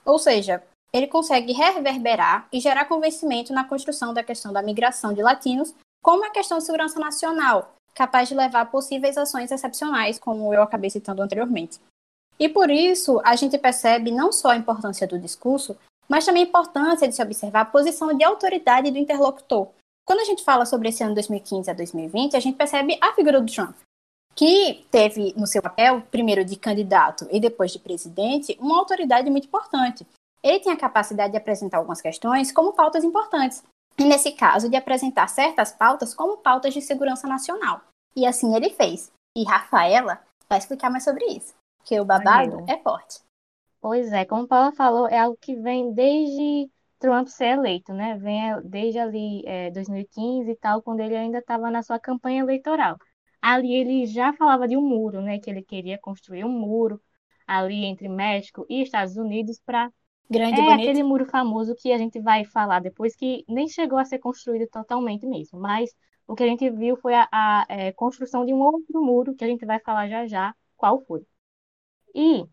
Ou 0.06 0.18
seja, 0.18 0.64
ele 0.94 1.08
consegue 1.08 1.52
reverberar 1.52 2.48
e 2.52 2.60
gerar 2.60 2.86
convencimento 2.86 3.54
na 3.54 3.66
construção 3.66 4.14
da 4.14 4.24
questão 4.24 4.54
da 4.54 4.62
migração 4.62 5.14
de 5.14 5.22
latinos 5.22 5.76
como 6.02 6.26
a 6.26 6.30
questão 6.30 6.58
de 6.58 6.64
segurança 6.64 7.00
nacional, 7.00 7.74
capaz 7.98 8.30
de 8.30 8.36
levar 8.36 8.70
possíveis 8.70 9.18
ações 9.18 9.52
excepcionais, 9.52 10.20
como 10.20 10.54
eu 10.54 10.62
acabei 10.62 10.90
citando 10.90 11.24
anteriormente. 11.24 11.80
E 12.40 12.48
por 12.48 12.70
isso, 12.70 13.20
a 13.26 13.36
gente 13.36 13.58
percebe 13.58 14.12
não 14.12 14.32
só 14.32 14.50
a 14.50 14.56
importância 14.56 15.08
do 15.08 15.18
discurso, 15.18 15.76
mas 16.08 16.24
também 16.24 16.44
a 16.44 16.48
importância 16.48 17.08
de 17.08 17.16
se 17.16 17.24
observar 17.24 17.62
a 17.62 17.66
posição 17.66 18.16
de 18.16 18.24
autoridade 18.24 18.92
do 18.92 19.00
interlocutor. 19.00 19.70
Quando 20.06 20.20
a 20.20 20.24
gente 20.24 20.44
fala 20.44 20.66
sobre 20.66 20.90
esse 20.90 21.04
ano 21.04 21.16
2015 21.16 21.72
a 21.72 21.74
2020, 21.74 22.38
a 22.38 22.40
gente 22.40 22.56
percebe 22.56 22.98
a 23.02 23.14
figura 23.14 23.42
do 23.42 23.52
Trump, 23.52 23.76
que 24.36 24.86
teve 24.92 25.34
no 25.36 25.48
seu 25.48 25.62
papel, 25.62 26.04
primeiro 26.12 26.46
de 26.46 26.56
candidato 26.56 27.28
e 27.32 27.40
depois 27.40 27.72
de 27.72 27.80
presidente, 27.80 28.56
uma 28.62 28.78
autoridade 28.78 29.30
muito 29.32 29.48
importante. 29.48 30.06
Ele 30.44 30.60
tem 30.60 30.72
a 30.72 30.78
capacidade 30.78 31.32
de 31.32 31.38
apresentar 31.38 31.78
algumas 31.78 32.00
questões 32.00 32.52
como 32.52 32.74
pautas 32.74 33.04
importantes, 33.04 33.64
nesse 34.06 34.32
caso 34.32 34.70
de 34.70 34.76
apresentar 34.76 35.28
certas 35.28 35.72
pautas 35.72 36.14
como 36.14 36.38
pautas 36.38 36.74
de 36.74 36.82
segurança 36.82 37.28
nacional. 37.28 37.82
E 38.16 38.26
assim 38.26 38.56
ele 38.56 38.70
fez. 38.70 39.12
E 39.36 39.44
Rafaela 39.44 40.22
vai 40.50 40.58
explicar 40.58 40.90
mais 40.90 41.04
sobre 41.04 41.26
isso, 41.26 41.54
que 41.84 42.00
o 42.00 42.06
babado 42.06 42.66
é 42.68 42.78
forte. 42.78 43.20
Pois 43.80 44.12
é, 44.12 44.26
como 44.26 44.48
Paula 44.48 44.72
falou, 44.72 45.08
é 45.08 45.20
algo 45.20 45.38
que 45.40 45.56
vem 45.56 45.94
desde 45.94 46.70
Trump 47.00 47.28
ser 47.28 47.58
eleito, 47.58 47.94
né? 47.94 48.18
Vem 48.18 48.52
é, 48.52 48.62
desde 48.62 49.00
ali 49.00 49.44
é, 49.46 49.70
2015 49.72 50.50
e 50.50 50.56
tal, 50.56 50.82
quando 50.82 51.00
ele 51.02 51.16
ainda 51.16 51.40
estava 51.40 51.70
na 51.70 51.84
sua 51.84 52.00
campanha 52.00 52.42
eleitoral. 52.42 52.98
Ali 53.42 53.74
ele 53.74 54.06
já 54.08 54.34
falava 54.34 54.68
de 54.68 54.76
um 54.76 54.82
muro, 54.82 55.22
né? 55.22 55.40
Que 55.40 55.50
ele 55.50 55.62
queria 55.64 55.98
construir 56.00 56.44
um 56.44 56.50
muro 56.50 57.00
ali 57.46 57.86
entre 57.86 58.10
México 58.10 58.66
e 58.70 58.82
Estados 58.82 59.16
Unidos 59.16 59.60
para 59.64 59.92
Grande, 60.30 60.60
é 60.60 60.64
bonito. 60.64 60.82
aquele 60.82 61.04
muro 61.04 61.26
famoso 61.26 61.76
que 61.76 61.92
a 61.92 61.98
gente 61.98 62.20
vai 62.20 62.44
falar 62.44 62.82
depois, 62.82 63.16
que 63.16 63.46
nem 63.48 63.68
chegou 63.68 63.98
a 63.98 64.06
ser 64.06 64.20
construído 64.20 64.68
totalmente 64.68 65.26
mesmo, 65.26 65.60
mas 65.60 65.96
o 66.28 66.36
que 66.36 66.44
a 66.44 66.48
gente 66.48 66.70
viu 66.70 66.98
foi 66.98 67.14
a, 67.16 67.28
a 67.32 67.66
é, 67.70 67.92
construção 67.94 68.46
de 68.46 68.54
um 68.54 68.60
outro 68.60 69.02
muro, 69.02 69.36
que 69.36 69.44
a 69.44 69.48
gente 69.48 69.66
vai 69.66 69.80
falar 69.80 70.10
já 70.10 70.28
já 70.28 70.54
qual 70.76 71.00
foi. 71.06 71.26
E 72.14 72.46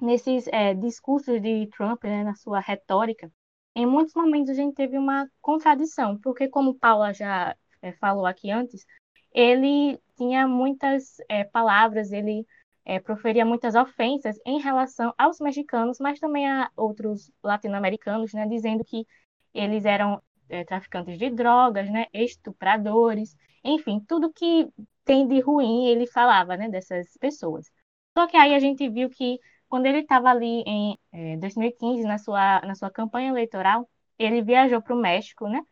nesses 0.00 0.46
é, 0.48 0.74
discursos 0.74 1.40
de 1.42 1.66
Trump, 1.68 2.04
né, 2.04 2.24
na 2.24 2.34
sua 2.34 2.60
retórica, 2.60 3.30
em 3.74 3.86
muitos 3.86 4.14
momentos 4.14 4.50
a 4.50 4.54
gente 4.54 4.74
teve 4.74 4.96
uma 4.98 5.28
contradição, 5.40 6.18
porque 6.18 6.48
como 6.48 6.74
Paula 6.74 7.12
já 7.12 7.54
é, 7.82 7.92
falou 7.92 8.26
aqui 8.26 8.50
antes, 8.50 8.84
ele 9.32 10.00
tinha 10.16 10.48
muitas 10.48 11.16
é, 11.28 11.44
palavras, 11.44 12.12
ele 12.12 12.46
é, 12.90 12.98
proferia 12.98 13.46
muitas 13.46 13.76
ofensas 13.76 14.36
em 14.44 14.60
relação 14.60 15.14
aos 15.16 15.38
mexicanos, 15.40 15.98
mas 16.00 16.18
também 16.18 16.50
a 16.50 16.68
outros 16.76 17.30
latino-americanos, 17.42 18.32
né, 18.32 18.46
dizendo 18.48 18.84
que 18.84 19.06
eles 19.54 19.84
eram 19.84 20.20
é, 20.48 20.64
traficantes 20.64 21.16
de 21.16 21.30
drogas, 21.30 21.88
né, 21.88 22.06
estupradores, 22.12 23.36
enfim, 23.62 24.00
tudo 24.08 24.32
que 24.32 24.68
tem 25.04 25.28
de 25.28 25.38
ruim 25.40 25.86
ele 25.86 26.04
falava, 26.08 26.56
né, 26.56 26.68
dessas 26.68 27.16
pessoas. 27.18 27.70
Só 28.18 28.26
que 28.26 28.36
aí 28.36 28.54
a 28.54 28.58
gente 28.58 28.88
viu 28.88 29.08
que 29.08 29.38
quando 29.68 29.86
ele 29.86 30.00
estava 30.00 30.30
ali 30.30 30.64
em 30.66 30.98
é, 31.12 31.36
2015 31.36 32.02
na 32.04 32.18
sua 32.18 32.60
na 32.62 32.74
sua 32.74 32.90
campanha 32.90 33.30
eleitoral, 33.30 33.88
ele 34.18 34.42
viajou 34.42 34.82
para 34.82 34.94
o 34.96 35.00
México, 35.00 35.48
né? 35.48 35.62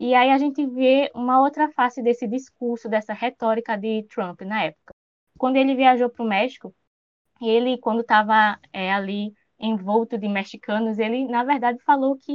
E 0.00 0.14
aí 0.14 0.30
a 0.30 0.38
gente 0.38 0.66
vê 0.66 1.10
uma 1.14 1.40
outra 1.40 1.70
face 1.72 2.02
desse 2.02 2.26
discurso, 2.28 2.88
dessa 2.88 3.14
retórica 3.14 3.76
de 3.78 4.04
Trump 4.04 4.42
na 4.42 4.64
época. 4.64 4.99
Quando 5.40 5.56
ele 5.56 5.74
viajou 5.74 6.10
para 6.10 6.22
o 6.22 6.28
México, 6.28 6.74
ele, 7.40 7.78
quando 7.78 8.02
estava 8.02 8.60
é, 8.74 8.92
ali 8.92 9.32
envolto 9.58 10.18
de 10.18 10.28
mexicanos, 10.28 10.98
ele, 10.98 11.26
na 11.26 11.42
verdade, 11.42 11.82
falou 11.82 12.14
que 12.14 12.34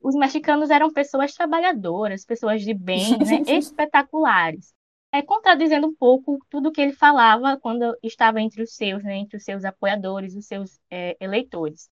os 0.00 0.14
mexicanos 0.14 0.70
eram 0.70 0.90
pessoas 0.90 1.34
trabalhadoras, 1.34 2.24
pessoas 2.24 2.62
de 2.62 2.72
bem, 2.72 3.18
né, 3.20 3.42
espetaculares. 3.58 4.72
É, 5.12 5.20
contradizendo 5.20 5.86
um 5.86 5.94
pouco 5.94 6.38
tudo 6.48 6.72
que 6.72 6.80
ele 6.80 6.94
falava 6.94 7.58
quando 7.60 7.94
estava 8.02 8.40
entre 8.40 8.62
os 8.62 8.74
seus, 8.74 9.04
né, 9.04 9.18
entre 9.18 9.36
os 9.36 9.44
seus 9.44 9.62
apoiadores, 9.62 10.34
os 10.34 10.46
seus 10.46 10.80
é, 10.90 11.14
eleitores. 11.20 11.90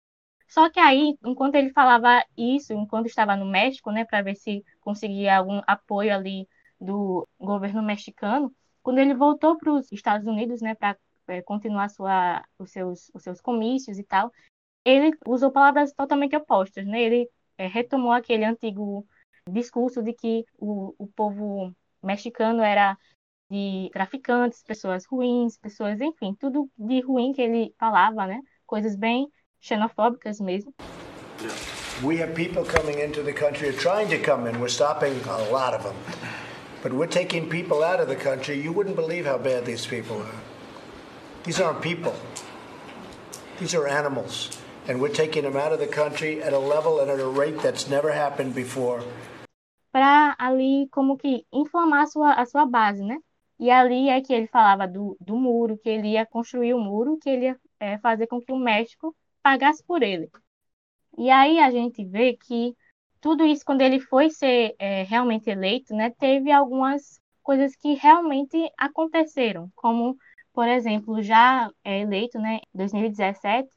Só 0.50 0.70
que 0.70 0.82
aí, 0.82 1.18
enquanto 1.26 1.56
ele 1.56 1.72
falava 1.72 2.22
isso, 2.36 2.74
enquanto 2.74 3.06
estava 3.06 3.38
no 3.38 3.46
México, 3.46 3.90
né, 3.90 4.04
para 4.04 4.22
ver 4.22 4.36
se 4.36 4.66
conseguia 4.82 5.38
algum 5.38 5.62
apoio 5.66 6.14
ali 6.14 6.46
do 6.78 7.26
governo 7.40 7.82
mexicano, 7.82 8.54
quando 8.86 9.00
ele 9.00 9.16
voltou 9.16 9.58
para 9.58 9.74
os 9.74 9.92
Estados 9.92 10.28
Unidos, 10.28 10.62
né, 10.62 10.76
para 10.76 10.96
é, 11.28 11.42
continuar 11.42 11.90
sua, 11.90 12.46
os, 12.60 12.72
seus, 12.72 13.10
os 13.16 13.24
seus 13.24 13.42
comícios 13.42 13.98
e 13.98 14.04
tal, 14.04 14.32
ele 14.86 15.12
usou 15.26 15.52
palavras 15.52 15.92
totalmente 15.92 16.36
opostas, 16.36 16.86
né? 16.86 17.02
Ele 17.02 17.28
é, 17.58 17.66
retomou 17.66 18.12
aquele 18.12 18.46
antigo 18.46 19.04
discurso 19.50 20.04
de 20.04 20.14
que 20.14 20.46
o, 20.60 20.94
o 21.00 21.08
povo 21.08 21.76
mexicano 22.04 22.62
era 22.62 22.96
de 23.50 23.90
traficantes, 23.92 24.62
pessoas 24.62 25.04
ruins, 25.08 25.58
pessoas, 25.58 26.00
enfim, 26.00 26.36
tudo 26.40 26.70
de 26.78 27.02
ruim 27.02 27.34
que 27.34 27.42
ele 27.42 27.74
falava, 27.80 28.28
né? 28.28 28.40
Coisas 28.68 28.96
bem 28.96 29.28
xenofóbicas 29.60 30.40
mesmo. 30.40 30.72
We 32.04 32.22
have 32.22 32.36
people 32.36 32.64
coming 32.64 33.04
into 33.04 33.24
the 33.24 33.34
country 33.34 33.74
trying 33.74 34.10
to 34.10 34.24
come 34.24 34.48
in. 34.48 34.60
We're 34.60 34.70
stopping 34.70 35.20
a 35.28 35.52
lot 35.52 35.74
of 35.74 35.84
them. 35.84 36.45
But 36.86 36.94
we're 36.94 37.08
taking 37.08 37.50
people 37.50 37.84
out 37.84 38.00
of 38.00 38.08
the 38.08 38.16
country. 38.16 38.62
You 38.62 38.72
wouldn't 38.72 38.96
believe 38.96 39.26
how 39.26 39.40
bad 39.40 39.66
these 39.66 39.88
people 39.88 40.22
are. 40.22 40.40
These 41.44 41.60
aren't 41.60 41.82
people. 41.82 42.14
These 43.60 43.74
are 43.74 43.88
animals. 43.88 44.56
And 44.88 45.02
we're 45.02 45.16
taking 45.24 45.46
them 45.46 45.58
out 45.58 45.74
of 45.74 45.80
the 45.80 45.88
country 45.88 46.44
at 46.44 46.54
a 46.54 46.60
level 46.60 47.00
and 47.00 47.10
at 47.10 47.20
a 47.20 47.28
rate 47.28 47.58
that's 47.58 47.90
never 47.90 48.12
happened 48.12 48.54
before. 48.54 49.02
Para 49.92 50.36
ali 50.38 50.88
como 50.92 51.18
que 51.18 51.48
inflamar 51.52 52.04
a 52.04 52.06
sua, 52.06 52.34
a 52.34 52.46
sua 52.46 52.68
base, 52.68 53.04
né? 53.04 53.18
E 53.60 53.72
ali 53.72 54.10
é 54.10 54.22
que 54.22 54.32
ele 54.32 54.46
falava 54.46 54.88
do, 54.88 55.18
do 55.20 55.36
muro, 55.38 55.80
que 55.80 55.90
ele 55.90 56.10
ia 56.10 56.24
construir 56.28 56.76
o 56.76 56.80
muro, 56.80 57.18
que 57.18 57.32
ele 57.32 57.46
ia 57.46 57.60
é, 57.80 57.98
fazer 57.98 58.28
com 58.28 58.40
que 58.40 58.52
o 58.52 58.58
México 58.58 59.16
pagasse 59.42 59.84
por 59.84 60.04
ele. 60.04 60.30
E 61.18 61.32
aí 61.32 61.58
a 61.58 61.72
gente 61.72 62.06
vê 62.06 62.34
que 62.34 62.76
tudo 63.26 63.44
isso, 63.44 63.66
quando 63.66 63.82
ele 63.82 64.00
foi 64.00 64.30
ser 64.30 64.76
é, 64.78 65.02
realmente 65.02 65.50
eleito, 65.50 65.96
né, 65.96 66.12
teve 66.12 66.52
algumas 66.52 67.20
coisas 67.42 67.76
que 67.76 67.96
realmente 67.96 68.56
aconteceram, 68.78 69.68
como 69.76 70.16
por 70.54 70.68
exemplo, 70.68 71.24
já 71.24 71.72
é 71.84 72.02
eleito, 72.02 72.38
né, 72.38 72.58
em 72.58 72.78
2017, 72.78 73.68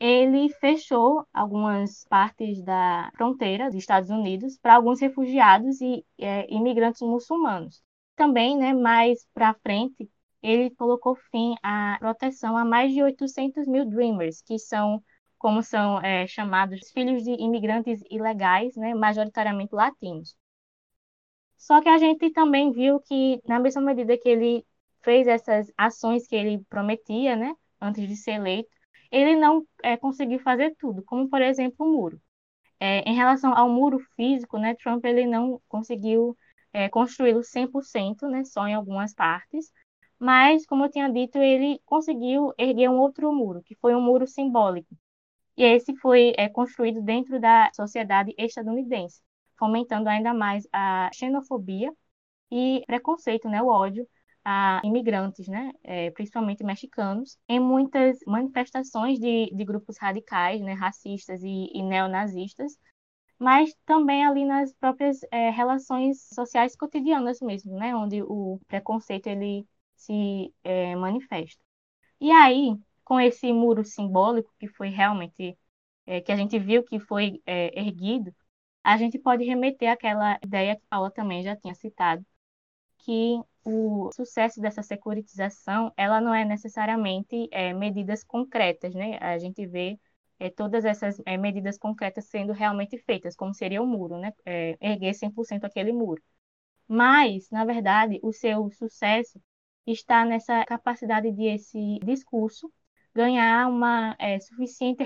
ele 0.00 0.48
fechou 0.60 1.26
algumas 1.32 2.06
partes 2.08 2.62
da 2.64 3.10
fronteira 3.16 3.66
dos 3.66 3.76
Estados 3.76 4.08
Unidos 4.08 4.58
para 4.58 4.76
alguns 4.76 4.98
refugiados 4.98 5.82
e 5.82 6.02
é, 6.18 6.50
imigrantes 6.50 7.02
muçulmanos. 7.02 7.82
Também, 8.16 8.56
né, 8.56 8.72
mais 8.72 9.26
para 9.34 9.52
frente, 9.62 10.08
ele 10.42 10.70
colocou 10.70 11.14
fim 11.30 11.54
à 11.62 11.98
proteção 12.00 12.56
a 12.56 12.64
mais 12.64 12.94
de 12.94 13.02
800 13.02 13.66
mil 13.66 13.84
Dreamers, 13.84 14.40
que 14.40 14.58
são, 14.58 15.02
como 15.38 15.62
são 15.62 16.00
é, 16.00 16.26
chamados, 16.26 16.90
filhos 16.90 17.22
de 17.24 17.30
imigrantes 17.32 18.02
ilegais, 18.10 18.76
né, 18.76 18.94
majoritariamente 18.94 19.74
latinos. 19.74 20.36
Só 21.56 21.80
que 21.80 21.88
a 21.88 21.98
gente 21.98 22.30
também 22.30 22.70
viu 22.72 23.00
que, 23.00 23.40
na 23.46 23.58
mesma 23.58 23.80
medida 23.82 24.18
que 24.18 24.28
ele 24.28 24.66
fez 25.02 25.26
essas 25.26 25.70
ações 25.76 26.26
que 26.26 26.36
ele 26.36 26.64
prometia, 26.68 27.36
né, 27.36 27.54
antes 27.80 28.06
de 28.08 28.16
ser 28.16 28.32
eleito, 28.32 28.68
ele 29.10 29.36
não 29.36 29.66
é, 29.82 29.96
conseguiu 29.96 30.38
fazer 30.40 30.74
tudo, 30.78 31.02
como 31.04 31.28
por 31.28 31.40
exemplo 31.42 31.86
o 31.86 31.92
muro. 31.92 32.20
É, 32.80 33.00
em 33.08 33.14
relação 33.14 33.56
ao 33.56 33.68
muro 33.68 33.98
físico, 34.16 34.58
né, 34.58 34.74
Trump 34.76 35.04
ele 35.04 35.26
não 35.26 35.60
conseguiu 35.68 36.36
é, 36.72 36.88
construí-lo 36.88 37.42
100%, 37.44 38.28
né, 38.28 38.44
só 38.44 38.66
em 38.68 38.74
algumas 38.74 39.14
partes, 39.14 39.72
mas, 40.18 40.66
como 40.66 40.84
eu 40.84 40.90
tinha 40.90 41.10
dito, 41.10 41.38
ele 41.38 41.80
conseguiu 41.84 42.52
erguer 42.58 42.88
um 42.90 42.98
outro 42.98 43.32
muro, 43.32 43.62
que 43.62 43.74
foi 43.76 43.94
um 43.94 44.00
muro 44.00 44.26
simbólico. 44.26 44.96
E 45.56 45.62
esse 45.64 45.94
foi 45.96 46.32
é, 46.36 46.48
construído 46.48 47.02
dentro 47.02 47.40
da 47.40 47.70
sociedade 47.74 48.34
estadunidense, 48.38 49.20
fomentando 49.58 50.08
ainda 50.08 50.34
mais 50.34 50.66
a 50.72 51.10
xenofobia 51.12 51.92
e 52.50 52.82
preconceito, 52.86 53.48
né, 53.48 53.62
o 53.62 53.68
ódio 53.68 54.06
a 54.44 54.80
imigrantes, 54.84 55.48
né, 55.48 55.72
é, 55.82 56.10
principalmente 56.10 56.62
mexicanos, 56.64 57.38
em 57.48 57.58
muitas 57.60 58.18
manifestações 58.26 59.18
de, 59.18 59.50
de 59.54 59.64
grupos 59.64 59.96
radicais, 59.98 60.60
né, 60.60 60.74
racistas 60.74 61.42
e, 61.42 61.70
e 61.72 61.82
neonazistas, 61.82 62.76
mas 63.38 63.74
também 63.86 64.24
ali 64.24 64.44
nas 64.44 64.72
próprias 64.74 65.18
é, 65.30 65.50
relações 65.50 66.28
sociais 66.34 66.76
cotidianas 66.76 67.40
mesmo, 67.40 67.76
né, 67.78 67.94
onde 67.94 68.22
o 68.22 68.60
preconceito 68.68 69.26
ele 69.28 69.66
se 69.96 70.54
é, 70.64 70.94
manifesta. 70.96 71.62
E 72.20 72.30
aí, 72.32 72.76
com 73.04 73.20
esse 73.20 73.52
muro 73.52 73.84
simbólico 73.84 74.52
que 74.58 74.68
foi 74.68 74.88
realmente 74.88 75.56
é, 76.06 76.20
que 76.20 76.32
a 76.32 76.36
gente 76.36 76.58
viu 76.58 76.82
que 76.84 76.98
foi 77.00 77.42
é, 77.46 77.78
erguido, 77.78 78.34
a 78.82 78.96
gente 78.98 79.18
pode 79.18 79.44
remeter 79.44 79.90
àquela 79.90 80.38
ideia 80.42 80.76
que 80.76 80.86
Paula 80.88 81.10
também 81.10 81.42
já 81.42 81.56
tinha 81.56 81.74
citado, 81.74 82.24
que 82.98 83.40
o 83.64 84.10
sucesso 84.14 84.60
dessa 84.60 84.82
securitização 84.82 85.92
ela 85.96 86.20
não 86.20 86.34
é 86.34 86.44
necessariamente 86.44 87.48
é, 87.50 87.72
medidas 87.72 88.22
concretas, 88.24 88.94
né? 88.94 89.18
A 89.20 89.38
gente 89.38 89.66
vê 89.66 89.98
é, 90.38 90.50
todas 90.50 90.84
essas 90.84 91.20
é, 91.26 91.36
medidas 91.36 91.78
concretas 91.78 92.26
sendo 92.26 92.52
realmente 92.52 92.98
feitas, 92.98 93.36
como 93.36 93.54
seria 93.54 93.82
o 93.82 93.86
muro, 93.86 94.18
né? 94.18 94.32
É, 94.44 94.76
erguer 94.80 95.14
100% 95.14 95.64
aquele 95.64 95.92
muro. 95.92 96.22
Mas, 96.88 97.50
na 97.50 97.64
verdade, 97.64 98.20
o 98.22 98.32
seu 98.32 98.70
sucesso 98.72 99.40
está 99.86 100.24
nessa 100.24 100.64
capacidade 100.66 101.30
de 101.32 101.44
esse 101.44 101.98
discurso 102.04 102.72
ganhar 103.14 103.68
uma 103.68 104.16
é, 104.18 104.38
suficiente 104.40 105.04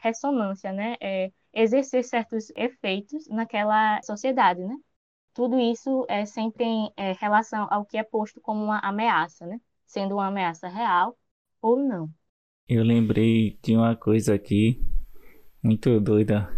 ressonância, 0.00 0.72
né? 0.72 0.96
É, 1.00 1.32
exercer 1.52 2.04
certos 2.04 2.52
efeitos 2.54 3.26
naquela 3.28 4.00
sociedade, 4.02 4.62
né? 4.64 4.76
tudo 5.36 5.60
isso 5.60 6.06
é 6.08 6.24
sempre 6.24 6.64
em 6.64 6.90
é, 6.96 7.12
relação 7.12 7.68
ao 7.70 7.84
que 7.84 7.98
é 7.98 8.02
posto 8.02 8.40
como 8.40 8.64
uma 8.64 8.78
ameaça, 8.78 9.46
né? 9.46 9.60
Sendo 9.86 10.14
uma 10.14 10.28
ameaça 10.28 10.66
real 10.66 11.14
ou 11.60 11.76
não. 11.76 12.08
Eu 12.66 12.82
lembrei 12.82 13.58
de 13.62 13.76
uma 13.76 13.94
coisa 13.94 14.34
aqui 14.34 14.80
muito 15.62 16.00
doida, 16.00 16.48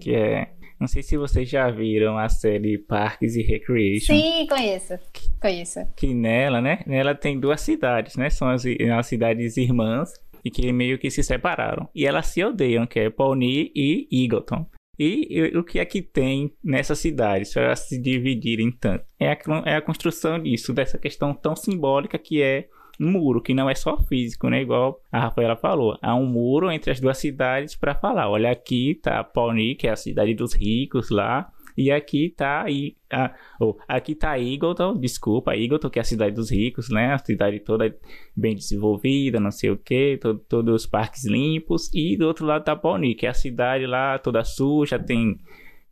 que 0.00 0.14
é, 0.14 0.54
não 0.78 0.86
sei 0.86 1.02
se 1.02 1.16
vocês 1.18 1.50
já 1.50 1.68
viram 1.68 2.16
a 2.16 2.28
série 2.28 2.78
Parks 2.78 3.34
e 3.34 3.42
Recreation. 3.42 4.14
Sim, 4.14 4.46
conheço. 4.46 4.94
Conheço. 5.40 5.80
Que 5.96 6.14
nela, 6.14 6.60
né? 6.60 6.84
Nela 6.86 7.16
tem 7.16 7.40
duas 7.40 7.60
cidades, 7.60 8.14
né? 8.14 8.30
São 8.30 8.48
as, 8.48 8.62
as 8.64 9.06
cidades 9.06 9.56
irmãs 9.56 10.12
e 10.44 10.50
que 10.50 10.72
meio 10.72 10.98
que 10.98 11.10
se 11.10 11.22
separaram. 11.22 11.88
E 11.94 12.06
elas 12.06 12.26
se 12.26 12.42
odeiam, 12.44 12.86
que 12.86 13.00
é 13.00 13.10
Pawnee 13.10 13.72
e 13.74 14.08
Eagleton. 14.10 14.66
E, 14.98 15.52
o 15.56 15.64
que 15.64 15.78
é 15.78 15.84
que 15.84 16.02
tem 16.02 16.52
nessa 16.62 16.94
cidade 16.94 17.50
para 17.52 17.74
se 17.74 18.00
dividirem 18.00 18.70
tanto? 18.70 19.04
É 19.18 19.32
a, 19.32 19.38
é 19.64 19.76
a 19.76 19.82
construção 19.82 20.38
disso, 20.38 20.72
dessa 20.72 20.98
questão 20.98 21.34
tão 21.34 21.56
simbólica 21.56 22.18
que 22.18 22.42
é 22.42 22.68
um 23.00 23.10
muro, 23.10 23.40
que 23.40 23.54
não 23.54 23.68
é 23.68 23.74
só 23.74 23.96
físico, 24.04 24.48
né? 24.48 24.62
Igual 24.62 25.00
a 25.10 25.20
Rafaela 25.20 25.56
falou. 25.56 25.98
Há 26.00 26.14
um 26.14 26.26
muro 26.26 26.70
entre 26.70 26.90
as 26.90 27.00
duas 27.00 27.18
cidades 27.18 27.74
para 27.74 27.94
falar: 27.94 28.28
olha, 28.30 28.50
aqui 28.50 28.94
tá 29.02 29.24
Pawnee, 29.24 29.74
que 29.74 29.88
é 29.88 29.90
a 29.90 29.96
cidade 29.96 30.34
dos 30.34 30.54
ricos 30.54 31.10
lá, 31.10 31.50
e 31.76 31.90
aqui 31.90 32.30
tá 32.30 32.62
aí, 32.62 32.96
ah, 33.10 33.34
oh, 33.60 33.76
aqui 33.86 34.14
tá 34.14 34.38
Eagleton, 34.38 34.98
desculpa, 34.98 35.56
Eagleton, 35.56 35.90
que 35.90 35.98
é 35.98 36.02
a 36.02 36.04
cidade 36.04 36.34
dos 36.34 36.50
ricos, 36.50 36.88
né? 36.88 37.12
A 37.12 37.18
cidade 37.18 37.60
toda 37.60 37.94
bem 38.36 38.54
desenvolvida, 38.54 39.40
não 39.40 39.50
sei 39.50 39.70
o 39.70 39.76
que, 39.76 40.18
todo, 40.18 40.38
todos 40.40 40.74
os 40.82 40.86
parques 40.86 41.24
limpos. 41.24 41.90
E 41.94 42.16
do 42.16 42.26
outro 42.26 42.46
lado 42.46 42.64
tá 42.64 42.76
Pawnee, 42.76 43.14
que 43.14 43.26
é 43.26 43.30
a 43.30 43.34
cidade 43.34 43.86
lá 43.86 44.18
toda 44.18 44.44
suja, 44.44 44.98
tem 44.98 45.38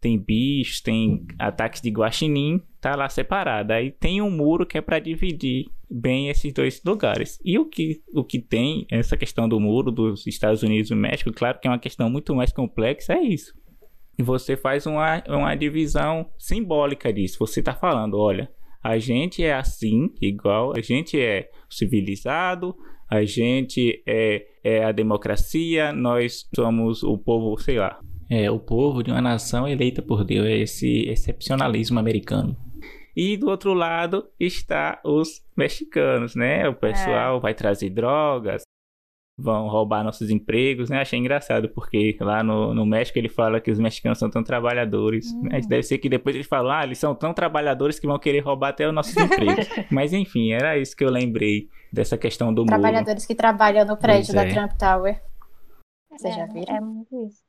tem 0.01 0.19
bichos, 0.19 0.81
tem 0.81 1.27
ataques 1.39 1.83
de 1.83 1.91
guaxinim, 1.91 2.63
tá 2.81 2.97
lá 2.97 3.09
separada. 3.09 3.75
Aí 3.75 3.91
tem 3.91 4.23
um 4.23 4.31
muro 4.31 4.65
que 4.65 4.79
é 4.79 4.81
para 4.81 4.99
dividir 4.99 5.67
bem 5.91 6.31
esses 6.31 6.53
dois 6.55 6.83
lugares. 6.83 7.39
E 7.45 7.59
o 7.59 7.67
que, 7.67 8.01
o 8.15 8.25
que 8.25 8.39
tem 8.39 8.87
essa 8.91 9.17
questão 9.17 9.47
do 9.47 9.61
muro 9.61 9.91
dos 9.91 10.27
Estados 10.27 10.63
Unidos 10.63 10.91
e 10.91 10.95
México, 10.95 11.31
claro 11.33 11.59
que 11.61 11.69
é 11.69 11.71
uma 11.71 11.79
questão 11.79 12.09
muito 12.09 12.35
mais 12.35 12.51
complexa, 12.51 13.13
é 13.13 13.23
isso 13.23 13.53
E 14.21 14.23
você 14.23 14.55
faz 14.55 14.85
uma, 14.85 15.23
uma 15.27 15.55
divisão 15.55 16.27
simbólica 16.37 17.11
disso. 17.11 17.39
Você 17.39 17.61
está 17.61 17.73
falando, 17.73 18.19
olha, 18.19 18.51
a 18.85 18.99
gente 18.99 19.43
é 19.43 19.55
assim, 19.55 20.13
igual, 20.21 20.75
a 20.77 20.83
gente 20.83 21.19
é 21.19 21.49
civilizado, 21.71 22.77
a 23.09 23.25
gente 23.25 24.03
é, 24.07 24.47
é 24.63 24.85
a 24.85 24.93
democracia, 24.93 25.91
nós 25.91 26.47
somos 26.55 27.03
o 27.03 27.17
povo, 27.17 27.59
sei 27.63 27.79
lá, 27.79 27.99
é 28.29 28.51
o 28.51 28.61
povo 28.61 29.03
de 29.03 29.11
uma 29.11 29.23
nação 29.23 29.67
eleita 29.67 30.03
por 30.03 30.23
Deus, 30.23 30.47
é 30.47 30.59
esse 30.59 31.09
excepcionalismo 31.09 31.99
americano. 31.99 32.55
E 33.17 33.39
do 33.39 33.49
outro 33.49 33.73
lado 33.73 34.29
está 34.39 35.01
os 35.03 35.43
mexicanos, 35.57 36.35
né? 36.35 36.69
O 36.69 36.75
pessoal 36.75 37.39
é. 37.39 37.41
vai 37.41 37.55
trazer 37.55 37.89
drogas, 37.89 38.65
vão 39.41 39.69
roubar 39.69 40.05
nossos 40.05 40.31
empregos, 40.31 40.91
né? 40.91 41.01
Achei 41.01 41.19
engraçado, 41.19 41.69
porque 41.69 42.17
lá 42.21 42.43
no, 42.43 42.75
no 42.75 42.85
México 42.85 43.19
ele 43.19 43.29
fala 43.29 43.61
que 43.61 43.71
os 43.71 43.79
mexicanos 43.79 44.19
são 44.19 44.31
tão 44.31 44.43
trabalhadores. 44.43 45.33
Uhum. 45.33 45.49
Mas 45.51 45.67
deve 45.67 45.83
ser 45.83 45.99
que 45.99 46.09
depois 46.09 46.35
ele 46.35 46.45
fala, 46.45 46.81
ah, 46.81 46.85
eles 46.85 46.99
são 46.99 47.15
tão 47.15 47.33
trabalhadores 47.33 47.99
que 47.99 48.07
vão 48.07 48.19
querer 48.19 48.41
roubar 48.41 48.69
até 48.69 48.87
os 48.87 48.95
nossos 48.95 49.17
empregos. 49.17 49.67
Mas 49.91 50.13
enfim, 50.13 50.53
era 50.53 50.79
isso 50.79 50.97
que 50.97 51.05
eu 51.05 51.11
lembrei 51.11 51.69
dessa 51.93 52.17
questão 52.17 52.53
do 52.53 52.65
Trabalhadores 52.65 53.23
muro. 53.23 53.29
que 53.29 53.35
trabalham 53.35 53.85
no 53.85 53.97
prédio 53.97 54.35
pois 54.35 54.45
da 54.45 54.45
é. 54.45 54.53
Trump 54.53 54.73
Tower. 54.79 55.21
Vocês 56.11 56.35
é, 56.35 56.39
já 56.39 56.47
viram? 56.47 56.77
É 56.77 56.81
muito 56.81 57.27
isso. 57.27 57.43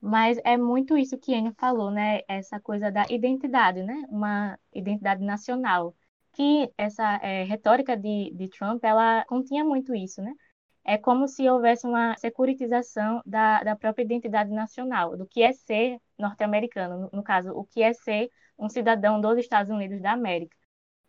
Mas 0.00 0.38
é 0.44 0.56
muito 0.56 0.98
isso 0.98 1.16
que 1.16 1.32
Enio 1.32 1.54
falou, 1.58 1.90
né? 1.90 2.20
Essa 2.28 2.60
coisa 2.60 2.90
da 2.90 3.06
identidade, 3.08 3.82
né? 3.82 4.04
Uma 4.10 4.58
identidade 4.74 5.24
nacional. 5.24 5.94
Que 6.34 6.70
essa 6.76 7.18
é, 7.22 7.44
retórica 7.44 7.96
de, 7.96 8.30
de 8.34 8.48
Trump, 8.48 8.84
ela 8.84 9.24
continha 9.26 9.64
muito 9.64 9.94
isso, 9.94 10.20
né? 10.20 10.34
É 10.84 10.98
como 10.98 11.26
se 11.26 11.48
houvesse 11.48 11.86
uma 11.86 12.16
securitização 12.18 13.22
da, 13.24 13.62
da 13.62 13.76
própria 13.76 14.04
identidade 14.04 14.50
nacional, 14.50 15.16
do 15.16 15.26
que 15.26 15.42
é 15.42 15.52
ser 15.52 15.98
norte-americano, 16.18 16.98
no, 16.98 17.10
no, 17.18 17.22
caso, 17.22 17.50
o 17.52 17.64
que 17.64 17.82
é 17.82 17.92
ser 17.94 18.30
um 18.58 18.68
cidadão 18.68 19.20
dos 19.20 19.38
Estados 19.38 19.70
Unidos 19.70 20.00
da 20.00 20.12
América. 20.12 20.56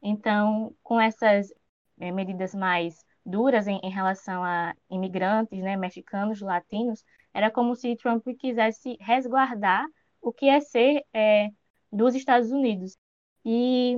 Então, 0.02 0.76
com 0.82 1.00
essas 1.00 1.54
é, 2.00 2.12
medidas 2.12 2.56
mais 2.56 3.04
duras 3.26 3.68
em, 3.68 3.80
em, 3.84 3.90
relação 3.90 4.44
a 4.44 4.74
imigrantes, 4.90 5.60
né, 5.62 5.76
mexicanos, 5.76 6.42
latinos, 6.42 7.04
era 7.34 7.52
como 7.52 7.76
se 7.76 7.96
Trump 7.98 8.26
quisesse 8.40 8.98
resguardar 9.02 9.86
o 10.22 10.32
que 10.32 10.48
é 10.48 10.62
ser 10.62 11.04
é, 11.14 11.50
dos 11.92 12.16
Estados 12.16 12.52
Unidos. 12.52 12.98
E 13.44 13.98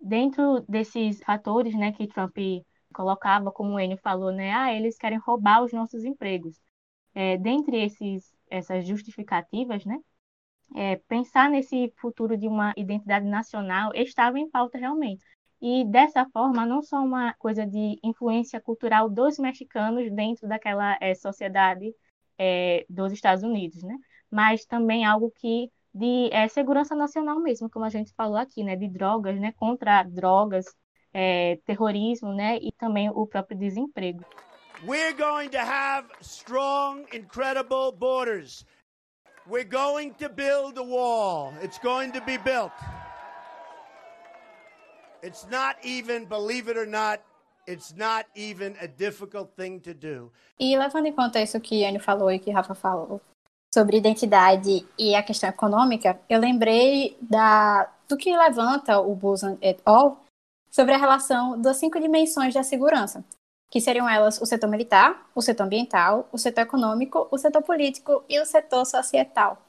dentro 0.00 0.60
desses 0.68 1.20
fatores 1.20 1.74
né, 1.74 1.92
que 1.92 2.06
Trump 2.08 2.36
colocava, 2.94 3.52
como 3.52 3.74
o 3.74 3.80
Enio 3.80 3.98
falou, 3.98 4.32
né? 4.32 4.52
Ah, 4.52 4.72
eles 4.72 4.96
querem 4.98 5.18
roubar 5.18 5.62
os 5.62 5.72
nossos 5.72 6.04
empregos. 6.04 6.60
É, 7.14 7.36
dentre 7.38 7.82
esses, 7.84 8.34
essas 8.50 8.86
justificativas, 8.86 9.84
né? 9.84 9.98
É, 10.76 10.96
pensar 11.08 11.50
nesse 11.50 11.92
futuro 11.98 12.36
de 12.36 12.46
uma 12.46 12.74
identidade 12.76 13.26
nacional 13.26 13.90
estava 13.94 14.38
em 14.38 14.50
pauta 14.50 14.78
realmente. 14.78 15.24
E 15.60 15.84
dessa 15.86 16.26
forma, 16.30 16.64
não 16.66 16.82
só 16.82 17.02
uma 17.02 17.34
coisa 17.34 17.66
de 17.66 17.98
influência 18.02 18.60
cultural 18.60 19.08
dos 19.10 19.38
mexicanos 19.38 20.10
dentro 20.12 20.46
daquela 20.48 20.96
é, 21.00 21.14
sociedade 21.14 21.92
é, 22.38 22.86
dos 22.88 23.12
Estados 23.12 23.42
Unidos, 23.42 23.82
né? 23.82 23.96
Mas 24.30 24.64
também 24.66 25.04
algo 25.04 25.30
que 25.32 25.70
de 25.92 26.30
é, 26.32 26.46
segurança 26.48 26.94
nacional 26.94 27.40
mesmo, 27.40 27.68
como 27.70 27.84
a 27.84 27.88
gente 27.90 28.12
falou 28.14 28.36
aqui, 28.36 28.62
né? 28.62 28.76
De 28.76 28.88
drogas, 28.88 29.38
né? 29.40 29.52
Contra 29.52 30.02
drogas, 30.04 30.66
é, 31.20 31.58
terrorismo, 31.66 32.32
né, 32.32 32.58
e 32.62 32.70
também 32.70 33.10
o 33.10 33.26
próprio 33.26 33.58
desemprego. 33.58 34.24
We're 34.86 35.12
going 35.12 35.48
to 35.48 35.58
have 35.58 36.06
strong, 36.20 37.04
incredible 37.12 37.90
borders. 37.90 38.64
We're 39.48 39.68
going 39.68 40.12
to 40.18 40.28
build 40.28 40.78
a 40.78 40.84
wall. 40.84 41.52
It's 41.60 41.80
going 41.80 42.12
to 42.12 42.20
be 42.20 42.38
built. 42.38 42.70
It's 45.20 45.44
not 45.50 45.76
even, 45.82 46.26
believe 46.26 46.70
it 46.70 46.78
or 46.78 46.86
not, 46.86 47.20
it's 47.66 47.92
not 47.96 48.26
even 48.36 48.76
a 48.80 48.86
difficult 48.86 49.50
thing 49.56 49.80
to 49.80 49.92
do. 49.92 50.30
E 50.60 50.78
levando 50.78 51.06
em 51.06 51.12
conta 51.12 51.40
isso 51.40 51.58
que 51.60 51.84
Anne 51.84 51.98
falou 51.98 52.30
e 52.30 52.38
que 52.38 52.52
Rafa 52.52 52.76
falou 52.76 53.20
sobre 53.74 53.96
identidade 53.96 54.86
e 54.96 55.16
a 55.16 55.22
questão 55.24 55.48
econômica, 55.48 56.20
eu 56.28 56.38
lembrei 56.38 57.18
da, 57.20 57.90
do 58.08 58.16
que 58.16 58.36
levanta 58.36 59.00
o 59.00 59.16
Busan 59.16 59.58
et 59.60 59.80
al 59.84 60.27
sobre 60.70 60.94
a 60.94 60.98
relação 60.98 61.60
das 61.60 61.76
cinco 61.76 61.98
dimensões 62.00 62.54
da 62.54 62.62
segurança, 62.62 63.24
que 63.70 63.80
seriam 63.80 64.08
elas 64.08 64.40
o 64.40 64.46
setor 64.46 64.68
militar, 64.68 65.28
o 65.34 65.42
setor 65.42 65.64
ambiental, 65.64 66.28
o 66.32 66.38
setor 66.38 66.62
econômico, 66.62 67.28
o 67.30 67.38
setor 67.38 67.62
político 67.62 68.24
e 68.28 68.40
o 68.40 68.46
setor 68.46 68.84
societal. 68.84 69.62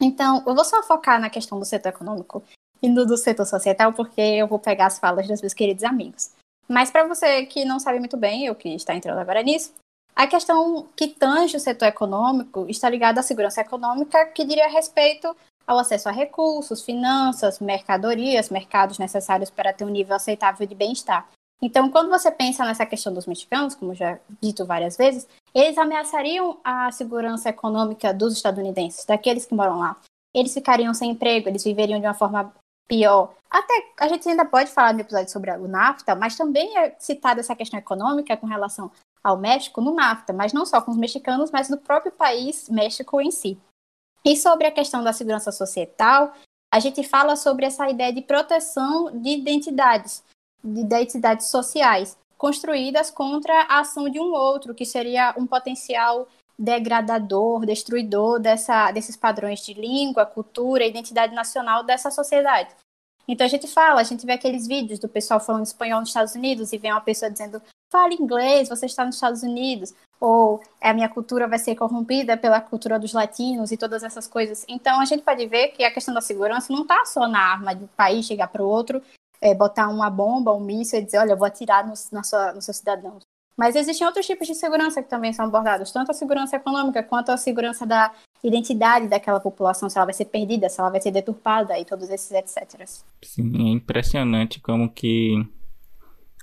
Então, 0.00 0.42
eu 0.46 0.54
vou 0.54 0.64
só 0.64 0.82
focar 0.82 1.20
na 1.20 1.30
questão 1.30 1.58
do 1.58 1.64
setor 1.64 1.90
econômico 1.90 2.42
e 2.82 2.88
no 2.88 3.04
do 3.04 3.16
setor 3.16 3.44
societal, 3.44 3.92
porque 3.92 4.20
eu 4.20 4.46
vou 4.46 4.58
pegar 4.58 4.86
as 4.86 4.98
falas 4.98 5.28
dos 5.28 5.40
meus 5.40 5.52
queridos 5.52 5.84
amigos. 5.84 6.30
Mas 6.66 6.90
para 6.90 7.06
você 7.06 7.44
que 7.46 7.64
não 7.64 7.78
sabe 7.78 7.98
muito 7.98 8.16
bem, 8.16 8.48
ou 8.48 8.54
que 8.54 8.68
está 8.74 8.94
entrando 8.94 9.18
agora 9.18 9.42
nisso, 9.42 9.74
a 10.14 10.26
questão 10.26 10.88
que 10.96 11.08
tange 11.08 11.56
o 11.56 11.60
setor 11.60 11.86
econômico 11.86 12.66
está 12.68 12.88
ligada 12.88 13.20
à 13.20 13.22
segurança 13.22 13.60
econômica, 13.60 14.26
que 14.26 14.44
diria 14.44 14.68
respeito 14.68 15.34
ao 15.66 15.78
acesso 15.78 16.08
a 16.08 16.12
recursos, 16.12 16.82
finanças, 16.82 17.60
mercadorias, 17.60 18.50
mercados 18.50 18.98
necessários 18.98 19.50
para 19.50 19.72
ter 19.72 19.84
um 19.84 19.88
nível 19.88 20.16
aceitável 20.16 20.66
de 20.66 20.74
bem-estar. 20.74 21.28
Então, 21.62 21.90
quando 21.90 22.08
você 22.08 22.30
pensa 22.30 22.64
nessa 22.64 22.86
questão 22.86 23.12
dos 23.12 23.26
mexicanos, 23.26 23.74
como 23.74 23.94
já 23.94 24.18
dito 24.40 24.64
várias 24.64 24.96
vezes, 24.96 25.28
eles 25.54 25.76
ameaçariam 25.76 26.58
a 26.64 26.90
segurança 26.90 27.50
econômica 27.50 28.14
dos 28.14 28.32
estadunidenses, 28.32 29.04
daqueles 29.04 29.44
que 29.44 29.54
moram 29.54 29.78
lá. 29.78 29.96
Eles 30.34 30.54
ficariam 30.54 30.94
sem 30.94 31.10
emprego, 31.10 31.48
eles 31.48 31.64
viveriam 31.64 32.00
de 32.00 32.06
uma 32.06 32.14
forma 32.14 32.52
pior. 32.88 33.34
Até 33.50 33.74
a 33.98 34.08
gente 34.08 34.28
ainda 34.28 34.44
pode 34.44 34.70
falar 34.70 34.94
no 34.94 35.00
episódio 35.00 35.30
sobre 35.30 35.50
o 35.50 35.68
NAFTA, 35.68 36.14
mas 36.14 36.36
também 36.36 36.78
é 36.78 36.94
citada 36.98 37.40
essa 37.40 37.54
questão 37.54 37.78
econômica 37.78 38.36
com 38.36 38.46
relação 38.46 38.90
ao 39.22 39.36
México 39.36 39.80
no 39.80 39.94
NAFTA, 39.94 40.32
mas 40.32 40.52
não 40.52 40.64
só 40.64 40.80
com 40.80 40.90
os 40.90 40.96
mexicanos, 40.96 41.50
mas 41.50 41.68
do 41.68 41.76
próprio 41.76 42.10
país 42.10 42.68
México 42.68 43.20
em 43.20 43.30
si. 43.30 43.58
E 44.24 44.36
sobre 44.36 44.66
a 44.66 44.70
questão 44.70 45.02
da 45.02 45.12
segurança 45.12 45.50
societal, 45.50 46.32
a 46.72 46.78
gente 46.78 47.02
fala 47.02 47.36
sobre 47.36 47.66
essa 47.66 47.88
ideia 47.88 48.12
de 48.12 48.22
proteção 48.22 49.10
de 49.20 49.30
identidades, 49.30 50.22
de 50.62 50.80
identidades 50.80 51.46
sociais, 51.46 52.16
construídas 52.38 53.10
contra 53.10 53.62
a 53.62 53.80
ação 53.80 54.08
de 54.08 54.20
um 54.20 54.32
outro, 54.32 54.74
que 54.74 54.84
seria 54.84 55.34
um 55.36 55.46
potencial 55.46 56.28
degradador, 56.58 57.64
destruidor 57.64 58.38
dessa, 58.38 58.92
desses 58.92 59.16
padrões 59.16 59.60
de 59.64 59.72
língua, 59.72 60.26
cultura, 60.26 60.84
identidade 60.84 61.34
nacional 61.34 61.82
dessa 61.82 62.10
sociedade. 62.10 62.74
Então 63.26 63.46
a 63.46 63.48
gente 63.48 63.66
fala, 63.66 64.00
a 64.00 64.04
gente 64.04 64.26
vê 64.26 64.32
aqueles 64.32 64.66
vídeos 64.66 64.98
do 64.98 65.08
pessoal 65.08 65.40
falando 65.40 65.64
espanhol 65.64 66.00
nos 66.00 66.10
Estados 66.10 66.34
Unidos 66.34 66.72
e 66.72 66.78
vem 66.78 66.92
uma 66.92 67.00
pessoa 67.00 67.30
dizendo 67.30 67.62
fale 67.90 68.14
inglês, 68.14 68.68
você 68.68 68.86
está 68.86 69.04
nos 69.04 69.16
Estados 69.16 69.42
Unidos, 69.42 69.92
ou 70.20 70.62
a 70.80 70.92
minha 70.92 71.08
cultura 71.08 71.48
vai 71.48 71.58
ser 71.58 71.74
corrompida 71.74 72.36
pela 72.36 72.60
cultura 72.60 72.98
dos 72.98 73.12
latinos 73.12 73.72
e 73.72 73.76
todas 73.76 74.02
essas 74.02 74.26
coisas. 74.26 74.64
Então 74.68 75.00
a 75.00 75.04
gente 75.04 75.22
pode 75.22 75.46
ver 75.46 75.68
que 75.68 75.82
a 75.82 75.90
questão 75.90 76.14
da 76.14 76.20
segurança 76.20 76.72
não 76.72 76.82
está 76.82 77.04
só 77.04 77.26
na 77.26 77.40
arma 77.40 77.74
de 77.74 77.84
um 77.84 77.88
país 77.88 78.26
chegar 78.26 78.48
para 78.48 78.62
o 78.62 78.68
outro, 78.68 79.02
é, 79.40 79.54
botar 79.54 79.88
uma 79.88 80.10
bomba, 80.10 80.52
um 80.52 80.60
míssil 80.60 81.00
e 81.00 81.04
dizer, 81.04 81.18
olha, 81.18 81.32
eu 81.32 81.36
vou 81.36 81.46
atirar 81.46 81.86
no, 81.86 81.94
na 82.12 82.22
sua, 82.22 82.52
nos 82.52 82.64
seus 82.64 82.76
cidadãos. 82.76 83.22
Mas 83.56 83.76
existem 83.76 84.06
outros 84.06 84.26
tipos 84.26 84.46
de 84.46 84.54
segurança 84.54 85.02
que 85.02 85.08
também 85.08 85.32
são 85.32 85.44
abordados, 85.44 85.92
tanto 85.92 86.10
a 86.10 86.14
segurança 86.14 86.56
econômica 86.56 87.02
quanto 87.02 87.30
a 87.30 87.36
segurança 87.36 87.84
da 87.84 88.10
identidade 88.42 89.06
daquela 89.06 89.38
população, 89.38 89.90
se 89.90 89.98
ela 89.98 90.06
vai 90.06 90.14
ser 90.14 90.26
perdida, 90.26 90.68
se 90.68 90.80
ela 90.80 90.88
vai 90.88 91.00
ser 91.00 91.10
deturpada 91.10 91.78
e 91.78 91.84
todos 91.84 92.08
esses 92.08 92.30
etc. 92.30 92.86
Sim, 93.22 93.68
é 93.68 93.72
impressionante 93.72 94.60
como 94.60 94.88
que 94.88 95.46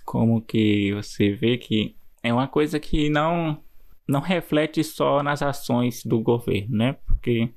como 0.08 0.42
que 0.42 0.94
você 0.94 1.32
vê 1.32 1.58
que 1.58 1.94
é 2.24 2.34
uma 2.34 2.48
coisa 2.48 2.80
que 2.80 3.10
não 3.10 3.62
não 4.08 4.22
reflete 4.22 4.82
só 4.82 5.22
nas 5.22 5.42
ações 5.42 6.02
do 6.06 6.22
governo, 6.22 6.78
né? 6.78 6.94
Porque 7.06 7.50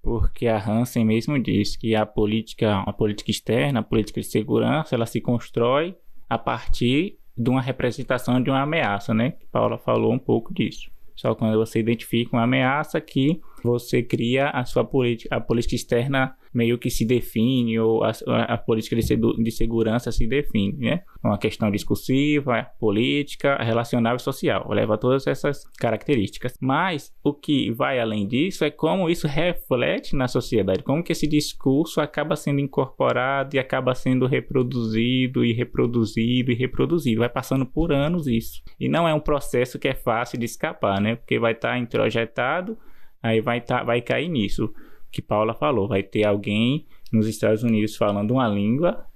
porque 0.00 0.46
a 0.46 0.56
Hansen 0.56 1.04
mesmo 1.04 1.36
diz 1.36 1.76
que 1.76 1.96
a 1.96 2.06
política, 2.06 2.78
a 2.86 2.92
política 2.92 3.32
externa, 3.32 3.80
a 3.80 3.82
política 3.82 4.20
de 4.20 4.26
segurança, 4.28 4.94
ela 4.94 5.04
se 5.04 5.20
constrói 5.20 5.96
a 6.30 6.38
partir 6.38 7.18
de 7.36 7.50
uma 7.50 7.60
representação 7.60 8.40
de 8.40 8.48
uma 8.48 8.62
ameaça, 8.62 9.12
né? 9.12 9.34
Paula 9.50 9.76
falou 9.78 10.12
um 10.12 10.18
pouco 10.18 10.54
disso. 10.54 10.88
Só 11.16 11.34
quando 11.34 11.58
você 11.58 11.80
identifica 11.80 12.36
uma 12.36 12.44
ameaça 12.44 13.00
que 13.00 13.40
você 13.62 14.02
cria 14.02 14.50
a 14.50 14.64
sua 14.64 14.84
política, 14.84 15.34
a 15.34 15.40
política 15.40 15.74
externa 15.74 16.34
meio 16.52 16.78
que 16.78 16.90
se 16.90 17.04
define, 17.04 17.78
ou 17.78 18.02
a, 18.02 18.12
a 18.48 18.58
política 18.58 18.96
de, 18.96 19.16
de, 19.16 19.50
segurança 19.50 20.10
se 20.10 20.26
define, 20.26 20.76
né? 20.78 21.02
Uma 21.22 21.38
questão 21.38 21.70
discursiva, 21.70 22.66
política, 22.80 23.56
relacional 23.62 24.16
e 24.16 24.20
social. 24.20 24.66
Leva 24.70 24.96
todas 24.96 25.26
essas 25.26 25.64
características. 25.78 26.56
Mas 26.60 27.12
o 27.22 27.32
que 27.32 27.70
vai 27.70 28.00
além 28.00 28.26
disso 28.26 28.64
é 28.64 28.70
como 28.70 29.10
isso 29.10 29.26
reflete 29.26 30.16
na 30.16 30.28
sociedade, 30.28 30.82
como 30.82 31.02
que 31.02 31.12
esse 31.12 31.26
discurso 31.26 32.00
acaba 32.00 32.36
sendo 32.36 32.60
incorporado 32.60 33.56
e 33.56 33.58
acaba 33.58 33.94
sendo 33.94 34.26
reproduzido 34.26 35.44
e 35.44 35.52
reproduzido 35.52 36.50
e 36.50 36.54
reproduzido. 36.54 37.20
Vai 37.20 37.28
passando 37.28 37.66
por 37.66 37.92
anos 37.92 38.26
isso. 38.26 38.62
E 38.78 38.88
não 38.88 39.06
é 39.06 39.14
um 39.14 39.20
processo 39.20 39.78
que 39.78 39.88
é 39.88 39.94
fácil 39.94 40.38
de 40.38 40.46
escapar, 40.46 41.00
né? 41.00 41.16
Porque 41.16 41.38
vai 41.38 41.52
estar 41.52 41.70
tá 41.70 41.78
introjetado, 41.78 42.78
aí 43.22 43.40
vai, 43.40 43.60
tá, 43.60 43.82
vai 43.82 44.00
cair 44.00 44.28
nisso. 44.28 44.72
que 45.10 45.22
Paula 45.22 45.54
falou, 45.54 45.88
vai 45.88 46.02
ter 46.02 46.24
alguém 46.24 46.86
nos 47.12 47.26
Estados 47.26 47.62
Unidos 47.62 47.96
falando 47.96 48.32
uma 48.32 48.48
língua 48.48 49.08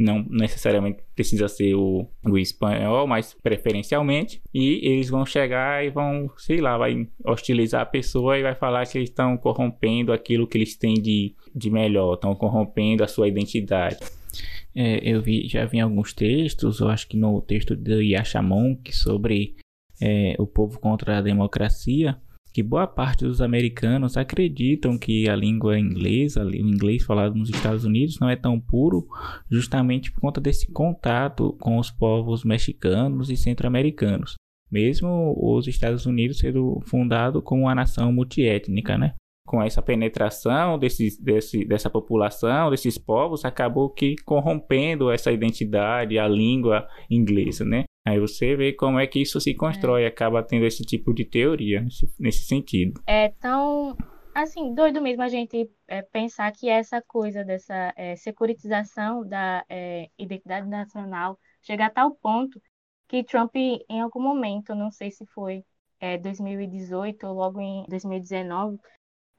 não 0.00 0.24
necessariamente 0.30 1.02
precisa 1.14 1.46
ser 1.46 1.74
o, 1.74 2.08
o 2.24 2.38
espanhol, 2.38 3.06
mas 3.06 3.36
preferencialmente, 3.42 4.40
e 4.52 4.80
eles 4.82 5.10
vão 5.10 5.26
chegar 5.26 5.84
e 5.84 5.90
vão, 5.90 6.30
sei 6.38 6.60
lá, 6.60 6.78
vai 6.78 7.06
hostilizar 7.24 7.82
a 7.82 7.86
pessoa 7.86 8.38
e 8.38 8.42
vai 8.42 8.54
falar 8.54 8.86
que 8.86 8.96
eles 8.96 9.10
estão 9.10 9.36
corrompendo 9.36 10.12
aquilo 10.12 10.46
que 10.46 10.56
eles 10.56 10.74
têm 10.74 10.94
de, 10.94 11.34
de 11.54 11.70
melhor, 11.70 12.14
estão 12.14 12.34
corrompendo 12.34 13.04
a 13.04 13.08
sua 13.08 13.28
identidade. 13.28 13.98
É, 14.74 15.00
eu 15.02 15.20
vi, 15.20 15.46
já 15.48 15.66
vi 15.66 15.80
alguns 15.80 16.14
textos, 16.14 16.80
eu 16.80 16.88
acho 16.88 17.06
que 17.06 17.16
no 17.16 17.40
texto 17.42 17.76
de 17.76 18.12
Yashamonk 18.12 18.96
sobre 18.96 19.56
é, 20.00 20.34
o 20.38 20.46
povo 20.46 20.78
contra 20.80 21.18
a 21.18 21.22
democracia, 21.22 22.18
que 22.52 22.62
boa 22.62 22.86
parte 22.86 23.24
dos 23.24 23.40
americanos 23.40 24.16
acreditam 24.16 24.98
que 24.98 25.28
a 25.28 25.36
língua 25.36 25.78
inglesa, 25.78 26.44
o 26.44 26.54
inglês 26.54 27.04
falado 27.04 27.34
nos 27.34 27.48
Estados 27.50 27.84
Unidos, 27.84 28.18
não 28.20 28.28
é 28.28 28.36
tão 28.36 28.58
puro, 28.60 29.06
justamente 29.50 30.10
por 30.10 30.20
conta 30.20 30.40
desse 30.40 30.70
contato 30.72 31.56
com 31.60 31.78
os 31.78 31.90
povos 31.90 32.44
mexicanos 32.44 33.30
e 33.30 33.36
centro-americanos. 33.36 34.34
Mesmo 34.70 35.34
os 35.36 35.66
Estados 35.66 36.06
Unidos 36.06 36.38
sendo 36.38 36.80
fundado 36.86 37.42
como 37.42 37.62
uma 37.62 37.74
nação 37.74 38.12
multiétnica, 38.12 38.96
né? 38.96 39.14
Com 39.50 39.60
essa 39.60 39.82
penetração 39.82 40.78
desse, 40.78 41.20
desse, 41.20 41.64
dessa 41.64 41.90
população, 41.90 42.70
desses 42.70 42.96
povos, 42.96 43.44
acabou 43.44 43.90
que 43.90 44.14
corrompendo 44.24 45.10
essa 45.10 45.32
identidade, 45.32 46.20
a 46.20 46.28
língua 46.28 46.86
inglesa, 47.10 47.64
né? 47.64 47.82
Aí 48.06 48.20
você 48.20 48.54
vê 48.54 48.72
como 48.72 49.00
é 49.00 49.08
que 49.08 49.20
isso 49.20 49.40
se 49.40 49.52
constrói, 49.52 50.04
é. 50.04 50.06
acaba 50.06 50.40
tendo 50.40 50.66
esse 50.66 50.84
tipo 50.84 51.12
de 51.12 51.24
teoria 51.24 51.80
nesse, 51.80 52.06
nesse 52.16 52.44
sentido. 52.44 53.00
É 53.08 53.30
tão, 53.40 53.96
assim, 54.32 54.72
doido 54.72 55.02
mesmo 55.02 55.24
a 55.24 55.28
gente 55.28 55.68
é, 55.88 56.00
pensar 56.00 56.52
que 56.52 56.68
essa 56.68 57.02
coisa 57.02 57.42
dessa 57.42 57.92
é, 57.96 58.14
securitização 58.14 59.26
da 59.26 59.64
é, 59.68 60.08
identidade 60.16 60.68
nacional 60.68 61.36
chega 61.60 61.86
a 61.86 61.90
tal 61.90 62.12
ponto 62.14 62.62
que 63.08 63.24
Trump, 63.24 63.56
em 63.56 64.00
algum 64.00 64.22
momento, 64.22 64.76
não 64.76 64.92
sei 64.92 65.10
se 65.10 65.26
foi 65.26 65.64
2018 66.22 67.26
é, 67.26 67.28
ou 67.28 67.34
logo 67.34 67.60
em 67.60 67.84
2019, 67.88 68.78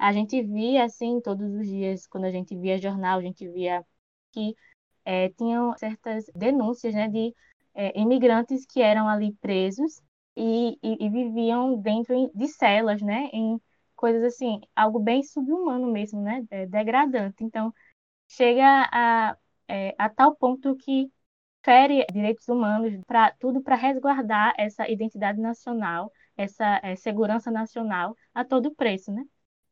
a 0.02 0.12
gente 0.14 0.42
via, 0.42 0.86
assim, 0.86 1.22
todos 1.22 1.54
os 1.54 1.68
dias, 1.68 2.08
quando 2.08 2.26
a 2.26 2.32
gente 2.32 2.58
via 2.58 2.80
jornal, 2.80 3.20
a 3.20 3.22
gente 3.22 3.48
via 3.50 3.86
que 4.32 4.56
é, 5.06 5.30
tinham 5.30 5.78
certas 5.78 6.26
denúncias, 6.36 6.94
né, 6.96 7.08
de 7.08 7.36
é, 7.76 8.00
imigrantes 8.00 8.66
que 8.66 8.82
eram 8.82 9.08
ali 9.08 9.34
presos 9.42 10.02
e, 10.36 10.78
e, 10.82 11.06
e, 11.06 11.10
viviam 11.10 11.80
dentro 11.80 12.32
de 12.34 12.48
celas, 12.48 13.02
né? 13.02 13.30
Em 13.34 13.62
coisas 13.96 14.24
assim, 14.24 14.62
algo 14.76 15.00
bem 15.00 15.22
subhumano 15.24 15.92
mesmo, 15.92 16.22
né? 16.22 16.44
É, 16.50 16.66
degradante. 16.66 17.44
Então, 17.44 17.74
chega 18.28 18.90
a, 18.92 19.38
é, 19.68 19.96
a 20.00 20.10
tal 20.10 20.36
ponto 20.36 20.76
que 20.78 21.12
fere 21.64 22.06
direitos 22.12 22.48
humanos 22.48 22.94
para 23.08 23.32
tudo 23.40 23.62
para 23.62 23.76
resguardar 23.76 24.54
essa 24.58 24.90
identidade 24.90 25.40
nacional, 25.40 26.12
essa 26.38 26.80
é, 26.84 26.96
segurança 26.96 27.52
nacional 27.52 28.16
a 28.34 28.44
todo 28.46 28.74
preço, 28.76 29.12
né? 29.12 29.24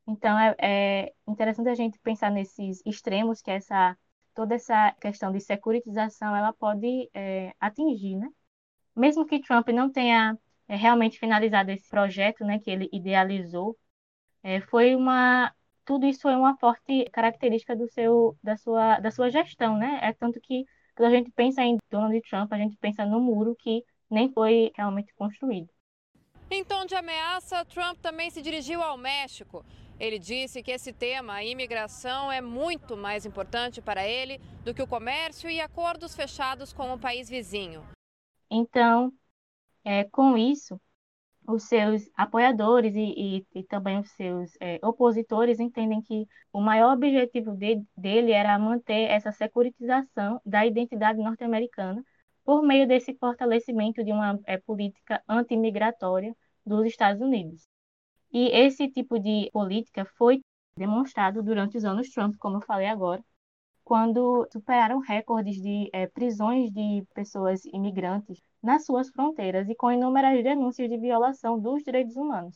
Então 0.09 0.39
é, 0.39 0.55
é 0.59 1.13
interessante 1.27 1.69
a 1.69 1.75
gente 1.75 1.99
pensar 1.99 2.31
nesses 2.31 2.81
extremos 2.83 3.43
que 3.43 3.51
essa 3.51 3.95
toda 4.33 4.55
essa 4.55 4.91
questão 4.93 5.31
de 5.31 5.39
securitização 5.39 6.35
ela 6.35 6.51
pode 6.51 7.09
é, 7.13 7.53
atingir, 7.59 8.15
né? 8.15 8.27
Mesmo 8.95 9.25
que 9.25 9.39
Trump 9.39 9.67
não 9.69 9.91
tenha 9.91 10.35
é, 10.67 10.75
realmente 10.75 11.19
finalizado 11.19 11.69
esse 11.71 11.87
projeto, 11.87 12.43
né, 12.43 12.57
que 12.59 12.71
ele 12.71 12.89
idealizou, 12.91 13.77
é, 14.41 14.61
foi 14.61 14.95
uma 14.95 15.53
tudo 15.85 16.05
isso 16.07 16.21
foi 16.21 16.35
uma 16.35 16.57
forte 16.57 17.05
característica 17.11 17.75
do 17.75 17.87
seu 17.89 18.35
da 18.41 18.57
sua 18.57 18.99
da 18.99 19.11
sua 19.11 19.29
gestão, 19.29 19.77
né? 19.77 19.99
É 20.01 20.11
tanto 20.13 20.39
que 20.41 20.65
quando 20.95 21.09
a 21.13 21.15
gente 21.15 21.31
pensa 21.31 21.61
em 21.61 21.77
Donald 21.91 22.19
Trump, 22.27 22.51
a 22.51 22.57
gente 22.57 22.77
pensa 22.77 23.05
no 23.05 23.19
muro 23.19 23.55
que 23.55 23.83
nem 24.09 24.31
foi 24.33 24.71
realmente 24.75 25.13
construído. 25.13 25.69
Em 26.49 26.63
tom 26.63 26.83
de 26.85 26.95
ameaça, 26.95 27.63
Trump 27.65 27.99
também 28.01 28.31
se 28.31 28.41
dirigiu 28.41 28.81
ao 28.81 28.97
México. 28.97 29.63
Ele 29.99 30.17
disse 30.17 30.63
que 30.63 30.71
esse 30.71 30.93
tema, 30.93 31.33
a 31.33 31.43
imigração, 31.43 32.31
é 32.31 32.39
muito 32.39 32.95
mais 32.95 33.25
importante 33.25 33.81
para 33.81 34.07
ele 34.07 34.39
do 34.63 34.73
que 34.73 34.81
o 34.81 34.87
comércio 34.87 35.49
e 35.49 35.59
acordos 35.59 36.15
fechados 36.15 36.71
com 36.71 36.93
o 36.93 36.99
país 36.99 37.29
vizinho. 37.29 37.83
Então, 38.49 39.11
é, 39.83 40.05
com 40.05 40.37
isso, 40.37 40.79
os 41.47 41.63
seus 41.63 42.09
apoiadores 42.15 42.95
e, 42.95 43.45
e, 43.53 43.59
e 43.59 43.63
também 43.63 43.99
os 43.99 44.09
seus 44.11 44.51
é, 44.61 44.79
opositores 44.83 45.59
entendem 45.59 46.01
que 46.01 46.27
o 46.53 46.61
maior 46.61 46.93
objetivo 46.93 47.55
de, 47.55 47.83
dele 47.97 48.31
era 48.31 48.57
manter 48.57 49.09
essa 49.09 49.31
securitização 49.31 50.39
da 50.45 50.65
identidade 50.65 51.19
norte-americana 51.19 52.03
por 52.43 52.61
meio 52.63 52.87
desse 52.87 53.13
fortalecimento 53.15 54.03
de 54.03 54.11
uma 54.11 54.39
é, 54.45 54.57
política 54.57 55.21
anti-imigratória 55.27 56.35
dos 56.65 56.85
Estados 56.85 57.21
Unidos. 57.21 57.67
E 58.31 58.47
esse 58.49 58.87
tipo 58.89 59.19
de 59.19 59.49
política 59.51 60.05
foi 60.17 60.41
demonstrado 60.77 61.43
durante 61.43 61.77
os 61.77 61.85
anos 61.85 62.09
Trump, 62.09 62.35
como 62.37 62.57
eu 62.57 62.61
falei 62.61 62.87
agora, 62.87 63.23
quando 63.83 64.47
superaram 64.51 64.99
recordes 64.99 65.61
de 65.61 65.89
é, 65.91 66.07
prisões 66.07 66.71
de 66.71 67.03
pessoas 67.13 67.65
imigrantes 67.65 68.39
nas 68.61 68.85
suas 68.85 69.09
fronteiras 69.09 69.67
e 69.67 69.75
com 69.75 69.91
inúmeras 69.91 70.43
denúncias 70.43 70.89
de 70.89 70.97
violação 70.97 71.59
dos 71.59 71.83
direitos 71.83 72.15
humanos 72.15 72.55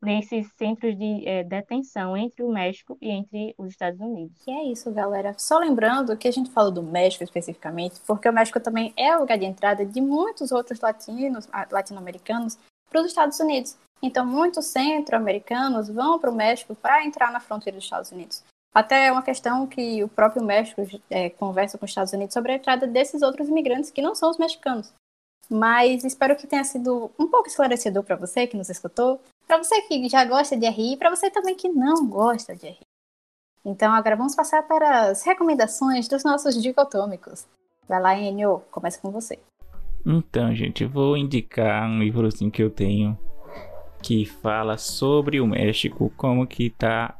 nesses 0.00 0.46
centros 0.56 0.96
de 0.96 1.26
é, 1.26 1.42
detenção 1.42 2.16
entre 2.16 2.42
o 2.42 2.52
México 2.52 2.96
e 3.00 3.10
entre 3.10 3.54
os 3.58 3.70
Estados 3.70 4.00
Unidos. 4.00 4.40
E 4.46 4.50
é 4.50 4.64
isso, 4.70 4.92
galera. 4.92 5.34
Só 5.36 5.58
lembrando 5.58 6.16
que 6.16 6.28
a 6.28 6.30
gente 6.30 6.50
falou 6.50 6.70
do 6.70 6.82
México 6.82 7.24
especificamente, 7.24 8.00
porque 8.06 8.28
o 8.28 8.32
México 8.32 8.60
também 8.60 8.92
é 8.96 9.16
o 9.16 9.20
lugar 9.20 9.38
de 9.38 9.44
entrada 9.44 9.84
de 9.84 10.00
muitos 10.00 10.52
outros 10.52 10.80
latinos, 10.80 11.48
latino-americanos 11.70 12.56
para 12.88 13.00
os 13.00 13.06
Estados 13.08 13.40
Unidos. 13.40 13.76
Então, 14.02 14.24
muitos 14.24 14.66
centro-americanos 14.66 15.88
vão 15.88 16.18
para 16.18 16.30
o 16.30 16.34
México 16.34 16.74
para 16.74 17.04
entrar 17.04 17.32
na 17.32 17.40
fronteira 17.40 17.76
dos 17.76 17.84
Estados 17.84 18.12
Unidos. 18.12 18.44
Até 18.72 19.06
é 19.06 19.12
uma 19.12 19.22
questão 19.22 19.66
que 19.66 20.04
o 20.04 20.08
próprio 20.08 20.44
México 20.44 20.82
é, 21.10 21.30
conversa 21.30 21.76
com 21.76 21.84
os 21.84 21.90
Estados 21.90 22.12
Unidos 22.12 22.32
sobre 22.32 22.52
a 22.52 22.56
entrada 22.56 22.86
desses 22.86 23.22
outros 23.22 23.48
imigrantes 23.48 23.90
que 23.90 24.02
não 24.02 24.14
são 24.14 24.30
os 24.30 24.38
mexicanos. 24.38 24.92
Mas 25.50 26.04
espero 26.04 26.36
que 26.36 26.46
tenha 26.46 26.62
sido 26.62 27.10
um 27.18 27.26
pouco 27.26 27.48
esclarecedor 27.48 28.04
para 28.04 28.16
você 28.16 28.46
que 28.46 28.56
nos 28.56 28.68
escutou, 28.68 29.20
para 29.46 29.56
você 29.56 29.80
que 29.82 30.08
já 30.08 30.24
gosta 30.24 30.56
de 30.56 30.68
RI 30.68 30.92
e 30.92 30.96
para 30.96 31.10
você 31.10 31.30
também 31.30 31.54
que 31.54 31.68
não 31.68 32.06
gosta 32.06 32.54
de 32.54 32.66
RI. 32.68 32.78
Então 33.64 33.92
agora 33.92 34.14
vamos 34.14 34.34
passar 34.34 34.62
para 34.62 35.08
as 35.08 35.24
recomendações 35.24 36.06
dos 36.06 36.22
nossos 36.22 36.62
dicotômicos. 36.62 37.46
Vai 37.88 38.00
lá, 38.00 38.18
Enio, 38.18 38.62
começa 38.70 39.00
com 39.00 39.10
você. 39.10 39.38
Então, 40.04 40.54
gente, 40.54 40.84
vou 40.84 41.16
indicar 41.16 41.88
um 41.88 41.98
livrozinho 41.98 42.50
que 42.50 42.62
eu 42.62 42.70
tenho 42.70 43.18
que 44.02 44.24
fala 44.24 44.76
sobre 44.76 45.40
o 45.40 45.46
México, 45.46 46.12
como 46.16 46.46
que 46.46 46.70
tá, 46.70 47.18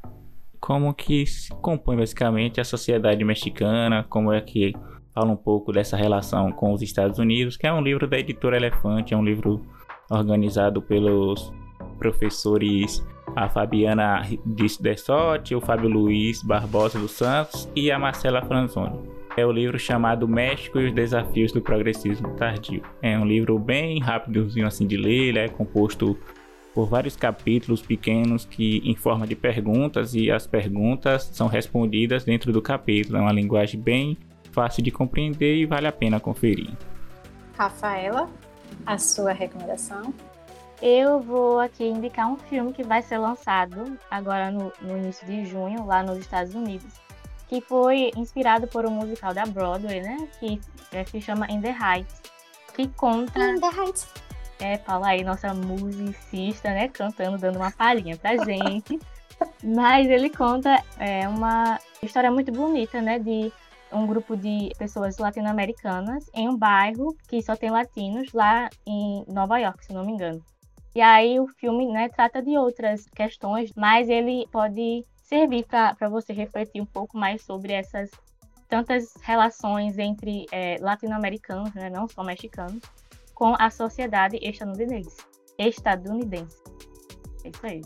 como 0.61 0.93
que 0.95 1.27
se 1.27 1.51
compõe 1.57 1.97
basicamente 1.97 2.61
a 2.61 2.65
sociedade 2.65 3.25
mexicana, 3.25 4.05
como 4.09 4.33
é 4.33 4.41
que 4.41 4.75
fala 5.15 5.31
um 5.31 5.37
pouco 5.37 5.73
dessa 5.73 5.97
relação 5.97 6.53
com 6.53 6.73
os 6.73 6.83
Estados 6.83 7.19
Unidos, 7.19 7.57
que 7.57 7.67
é 7.67 7.73
um 7.73 7.81
livro 7.81 8.07
da 8.07 8.19
editora 8.19 8.57
Elefante, 8.57 9.15
é 9.15 9.17
um 9.17 9.25
livro 9.25 9.61
organizado 10.11 10.81
pelos 10.81 11.53
professores 11.99 13.05
a 13.37 13.49
Fabiana 13.49 14.23
Dessotti, 14.45 15.55
o 15.55 15.61
Fábio 15.61 15.89
Luiz 15.89 16.43
Barbosa 16.43 16.99
dos 16.99 17.13
Santos 17.13 17.69
e 17.75 17.91
a 17.91 17.99
Marcela 17.99 18.43
Franzoni. 18.43 18.99
É 19.37 19.47
o 19.47 19.53
livro 19.53 19.79
chamado 19.79 20.27
México 20.27 20.81
e 20.81 20.87
os 20.87 20.93
Desafios 20.93 21.53
do 21.53 21.61
Progressismo 21.61 22.35
Tardio. 22.35 22.83
É 23.01 23.17
um 23.17 23.25
livro 23.25 23.59
bem 23.59 24.01
rápidozinho 24.01 24.67
assim 24.67 24.87
de 24.87 24.97
ler, 24.97 25.29
ele 25.29 25.39
é 25.39 25.49
composto 25.49 26.19
por 26.79 26.87
vários 26.87 27.17
capítulos 27.17 27.83
pequenos 27.83 28.45
que 28.45 28.81
em 28.89 28.95
forma 28.95 29.27
de 29.27 29.35
perguntas 29.35 30.15
e 30.15 30.31
as 30.31 30.47
perguntas 30.47 31.29
são 31.33 31.49
respondidas 31.49 32.23
dentro 32.23 32.53
do 32.53 32.63
capítulo. 32.63 33.19
É 33.19 33.21
uma 33.21 33.33
linguagem 33.33 33.81
bem 33.81 34.17
fácil 34.53 34.81
de 34.85 34.93
compreender 34.93 35.57
e 35.57 35.67
vale 35.67 35.89
a 35.89 35.93
pena 35.93 36.21
conferir. 36.21 36.71
Rafaela, 37.57 38.31
a 38.87 38.97
sua 38.97 39.33
recomendação? 39.33 40.15
Eu 40.81 41.19
vou 41.19 41.59
aqui 41.59 41.83
indicar 41.83 42.31
um 42.31 42.37
filme 42.37 42.73
que 42.73 42.85
vai 42.85 43.03
ser 43.03 43.19
lançado 43.19 43.99
agora 44.09 44.53
no, 44.53 44.73
no 44.81 44.99
início 44.99 45.27
de 45.27 45.47
junho, 45.47 45.85
lá 45.85 46.05
nos 46.05 46.19
Estados 46.19 46.55
Unidos, 46.55 46.95
que 47.49 47.61
foi 47.61 48.13
inspirado 48.17 48.69
por 48.69 48.87
um 48.87 48.91
musical 48.93 49.35
da 49.35 49.45
Broadway, 49.45 50.01
né? 50.01 50.29
Que 50.39 50.61
é, 50.93 51.03
se 51.03 51.21
chama 51.21 51.51
In 51.51 51.61
the 51.61 51.77
Heights, 51.77 52.23
que 52.73 52.87
conta. 52.87 53.37
In 53.37 53.59
the 53.59 53.67
Heights 53.67 54.28
é, 54.61 54.79
fala 54.79 55.09
aí, 55.09 55.25
nossa 55.25 55.55
musicista, 55.55 56.71
né, 56.71 56.89
cantando, 56.89 57.39
dando 57.39 57.57
uma 57.57 57.71
palhinha 57.71 58.17
pra 58.17 58.37
gente. 58.37 58.99
Mas 59.63 60.09
ele 60.09 60.31
conta 60.31 60.83
é, 60.99 61.29
uma 61.29 61.79
história 62.03 62.31
muito 62.31 62.51
bonita, 62.51 63.01
né, 63.01 63.19
de 63.19 63.53
um 63.93 64.07
grupo 64.07 64.37
de 64.37 64.71
pessoas 64.79 65.17
latino-americanas 65.19 66.29
em 66.35 66.49
um 66.49 66.57
bairro 66.57 67.17
que 67.29 67.41
só 67.41 67.57
tem 67.57 67.71
latinos 67.71 68.33
lá 68.33 68.69
em 68.87 69.25
Nova 69.29 69.59
York, 69.59 69.85
se 69.85 69.93
não 69.93 70.05
me 70.05 70.13
engano. 70.13 70.43
E 70.95 71.01
aí 71.01 71.39
o 71.39 71.47
filme, 71.47 71.87
né, 71.87 72.09
trata 72.09 72.43
de 72.43 72.59
outras 72.59 73.07
questões, 73.15 73.73
mas 73.77 74.09
ele 74.09 74.47
pode 74.51 75.05
servir 75.23 75.65
para 75.67 76.09
você 76.09 76.33
refletir 76.33 76.81
um 76.81 76.87
pouco 76.87 77.17
mais 77.17 77.43
sobre 77.43 77.73
essas 77.73 78.11
tantas 78.69 79.15
relações 79.23 79.99
entre 79.99 80.47
é, 80.51 80.77
latino-americanos, 80.81 81.73
né, 81.75 81.89
não 81.89 82.09
só 82.09 82.23
mexicanos, 82.23 82.83
com 83.39 83.55
a 83.57 83.71
sociedade 83.71 84.37
estadunidense. 84.43 85.17
Estadunidense. 85.57 86.57
É 87.45 87.49
isso 87.51 87.67
aí. 87.67 87.83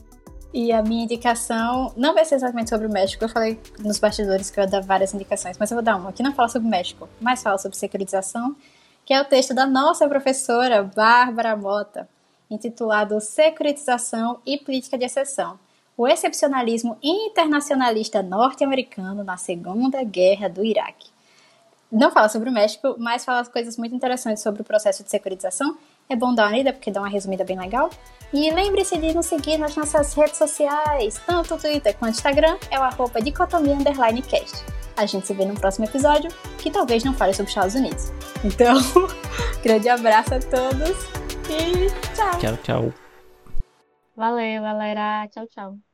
E 0.54 0.72
a 0.72 0.82
minha 0.82 1.04
indicação 1.04 1.92
não 1.94 2.14
vai 2.14 2.24
ser 2.24 2.36
exatamente 2.36 2.70
sobre 2.70 2.86
o 2.86 2.90
México. 2.90 3.22
Eu 3.22 3.28
falei 3.28 3.60
nos 3.78 3.98
bastidores 3.98 4.50
que 4.50 4.58
eu 4.58 4.64
ia 4.64 4.70
dar 4.70 4.80
várias 4.80 5.12
indicações, 5.12 5.58
mas 5.58 5.70
eu 5.70 5.74
vou 5.74 5.84
dar 5.84 5.96
uma 5.96 6.10
que 6.10 6.22
não 6.22 6.32
fala 6.34 6.48
sobre 6.48 6.66
o 6.66 6.70
México, 6.70 7.06
mas 7.20 7.42
fala 7.42 7.58
sobre 7.58 7.76
securitização, 7.76 8.56
que 9.04 9.12
é 9.12 9.20
o 9.20 9.26
texto 9.26 9.52
da 9.52 9.66
nossa 9.66 10.08
professora 10.08 10.82
Bárbara 10.82 11.54
Mota, 11.54 12.08
intitulado 12.50 13.20
Securitização 13.20 14.40
e 14.46 14.56
Política 14.56 14.96
de 14.96 15.04
Exceção 15.04 15.58
o 15.94 16.08
excepcionalismo 16.08 16.96
internacionalista 17.02 18.22
norte-americano 18.22 19.22
na 19.22 19.36
Segunda 19.36 20.02
Guerra 20.02 20.48
do 20.48 20.64
Iraque. 20.64 21.11
Não 21.92 22.10
fala 22.10 22.28
sobre 22.30 22.48
o 22.48 22.52
México, 22.52 22.96
mas 22.98 23.22
fala 23.22 23.44
coisas 23.44 23.76
muito 23.76 23.94
interessantes 23.94 24.42
sobre 24.42 24.62
o 24.62 24.64
processo 24.64 25.04
de 25.04 25.10
securitização. 25.10 25.76
É 26.08 26.16
bom 26.16 26.34
dar 26.34 26.48
uma 26.48 26.56
lida, 26.56 26.72
porque 26.72 26.90
dá 26.90 27.00
uma 27.00 27.08
resumida 27.08 27.44
bem 27.44 27.58
legal. 27.58 27.90
E 28.32 28.50
lembre-se 28.50 28.96
de 28.96 29.12
nos 29.12 29.26
seguir 29.26 29.58
nas 29.58 29.76
nossas 29.76 30.14
redes 30.14 30.38
sociais, 30.38 31.20
tanto 31.26 31.54
o 31.54 31.58
Twitter 31.58 31.94
quanto 31.98 32.14
o 32.14 32.16
Instagram, 32.16 32.56
é 32.70 32.78
o 32.78 32.82
arroba 32.82 33.20
dicotomia 33.20 33.76
cast. 34.26 34.64
A 34.96 35.04
gente 35.04 35.26
se 35.26 35.34
vê 35.34 35.44
no 35.44 35.54
próximo 35.54 35.84
episódio, 35.84 36.30
que 36.58 36.70
talvez 36.70 37.04
não 37.04 37.12
fale 37.12 37.34
sobre 37.34 37.50
os 37.50 37.56
Estados 37.56 37.74
Unidos. 37.74 38.10
Então, 38.42 38.78
grande 39.62 39.88
abraço 39.90 40.34
a 40.34 40.40
todos 40.40 40.96
e 41.50 41.90
tchau! 42.14 42.38
Tchau, 42.40 42.56
tchau! 42.62 42.94
Valeu, 44.16 44.62
galera. 44.62 45.28
Tchau, 45.28 45.46
tchau. 45.46 45.91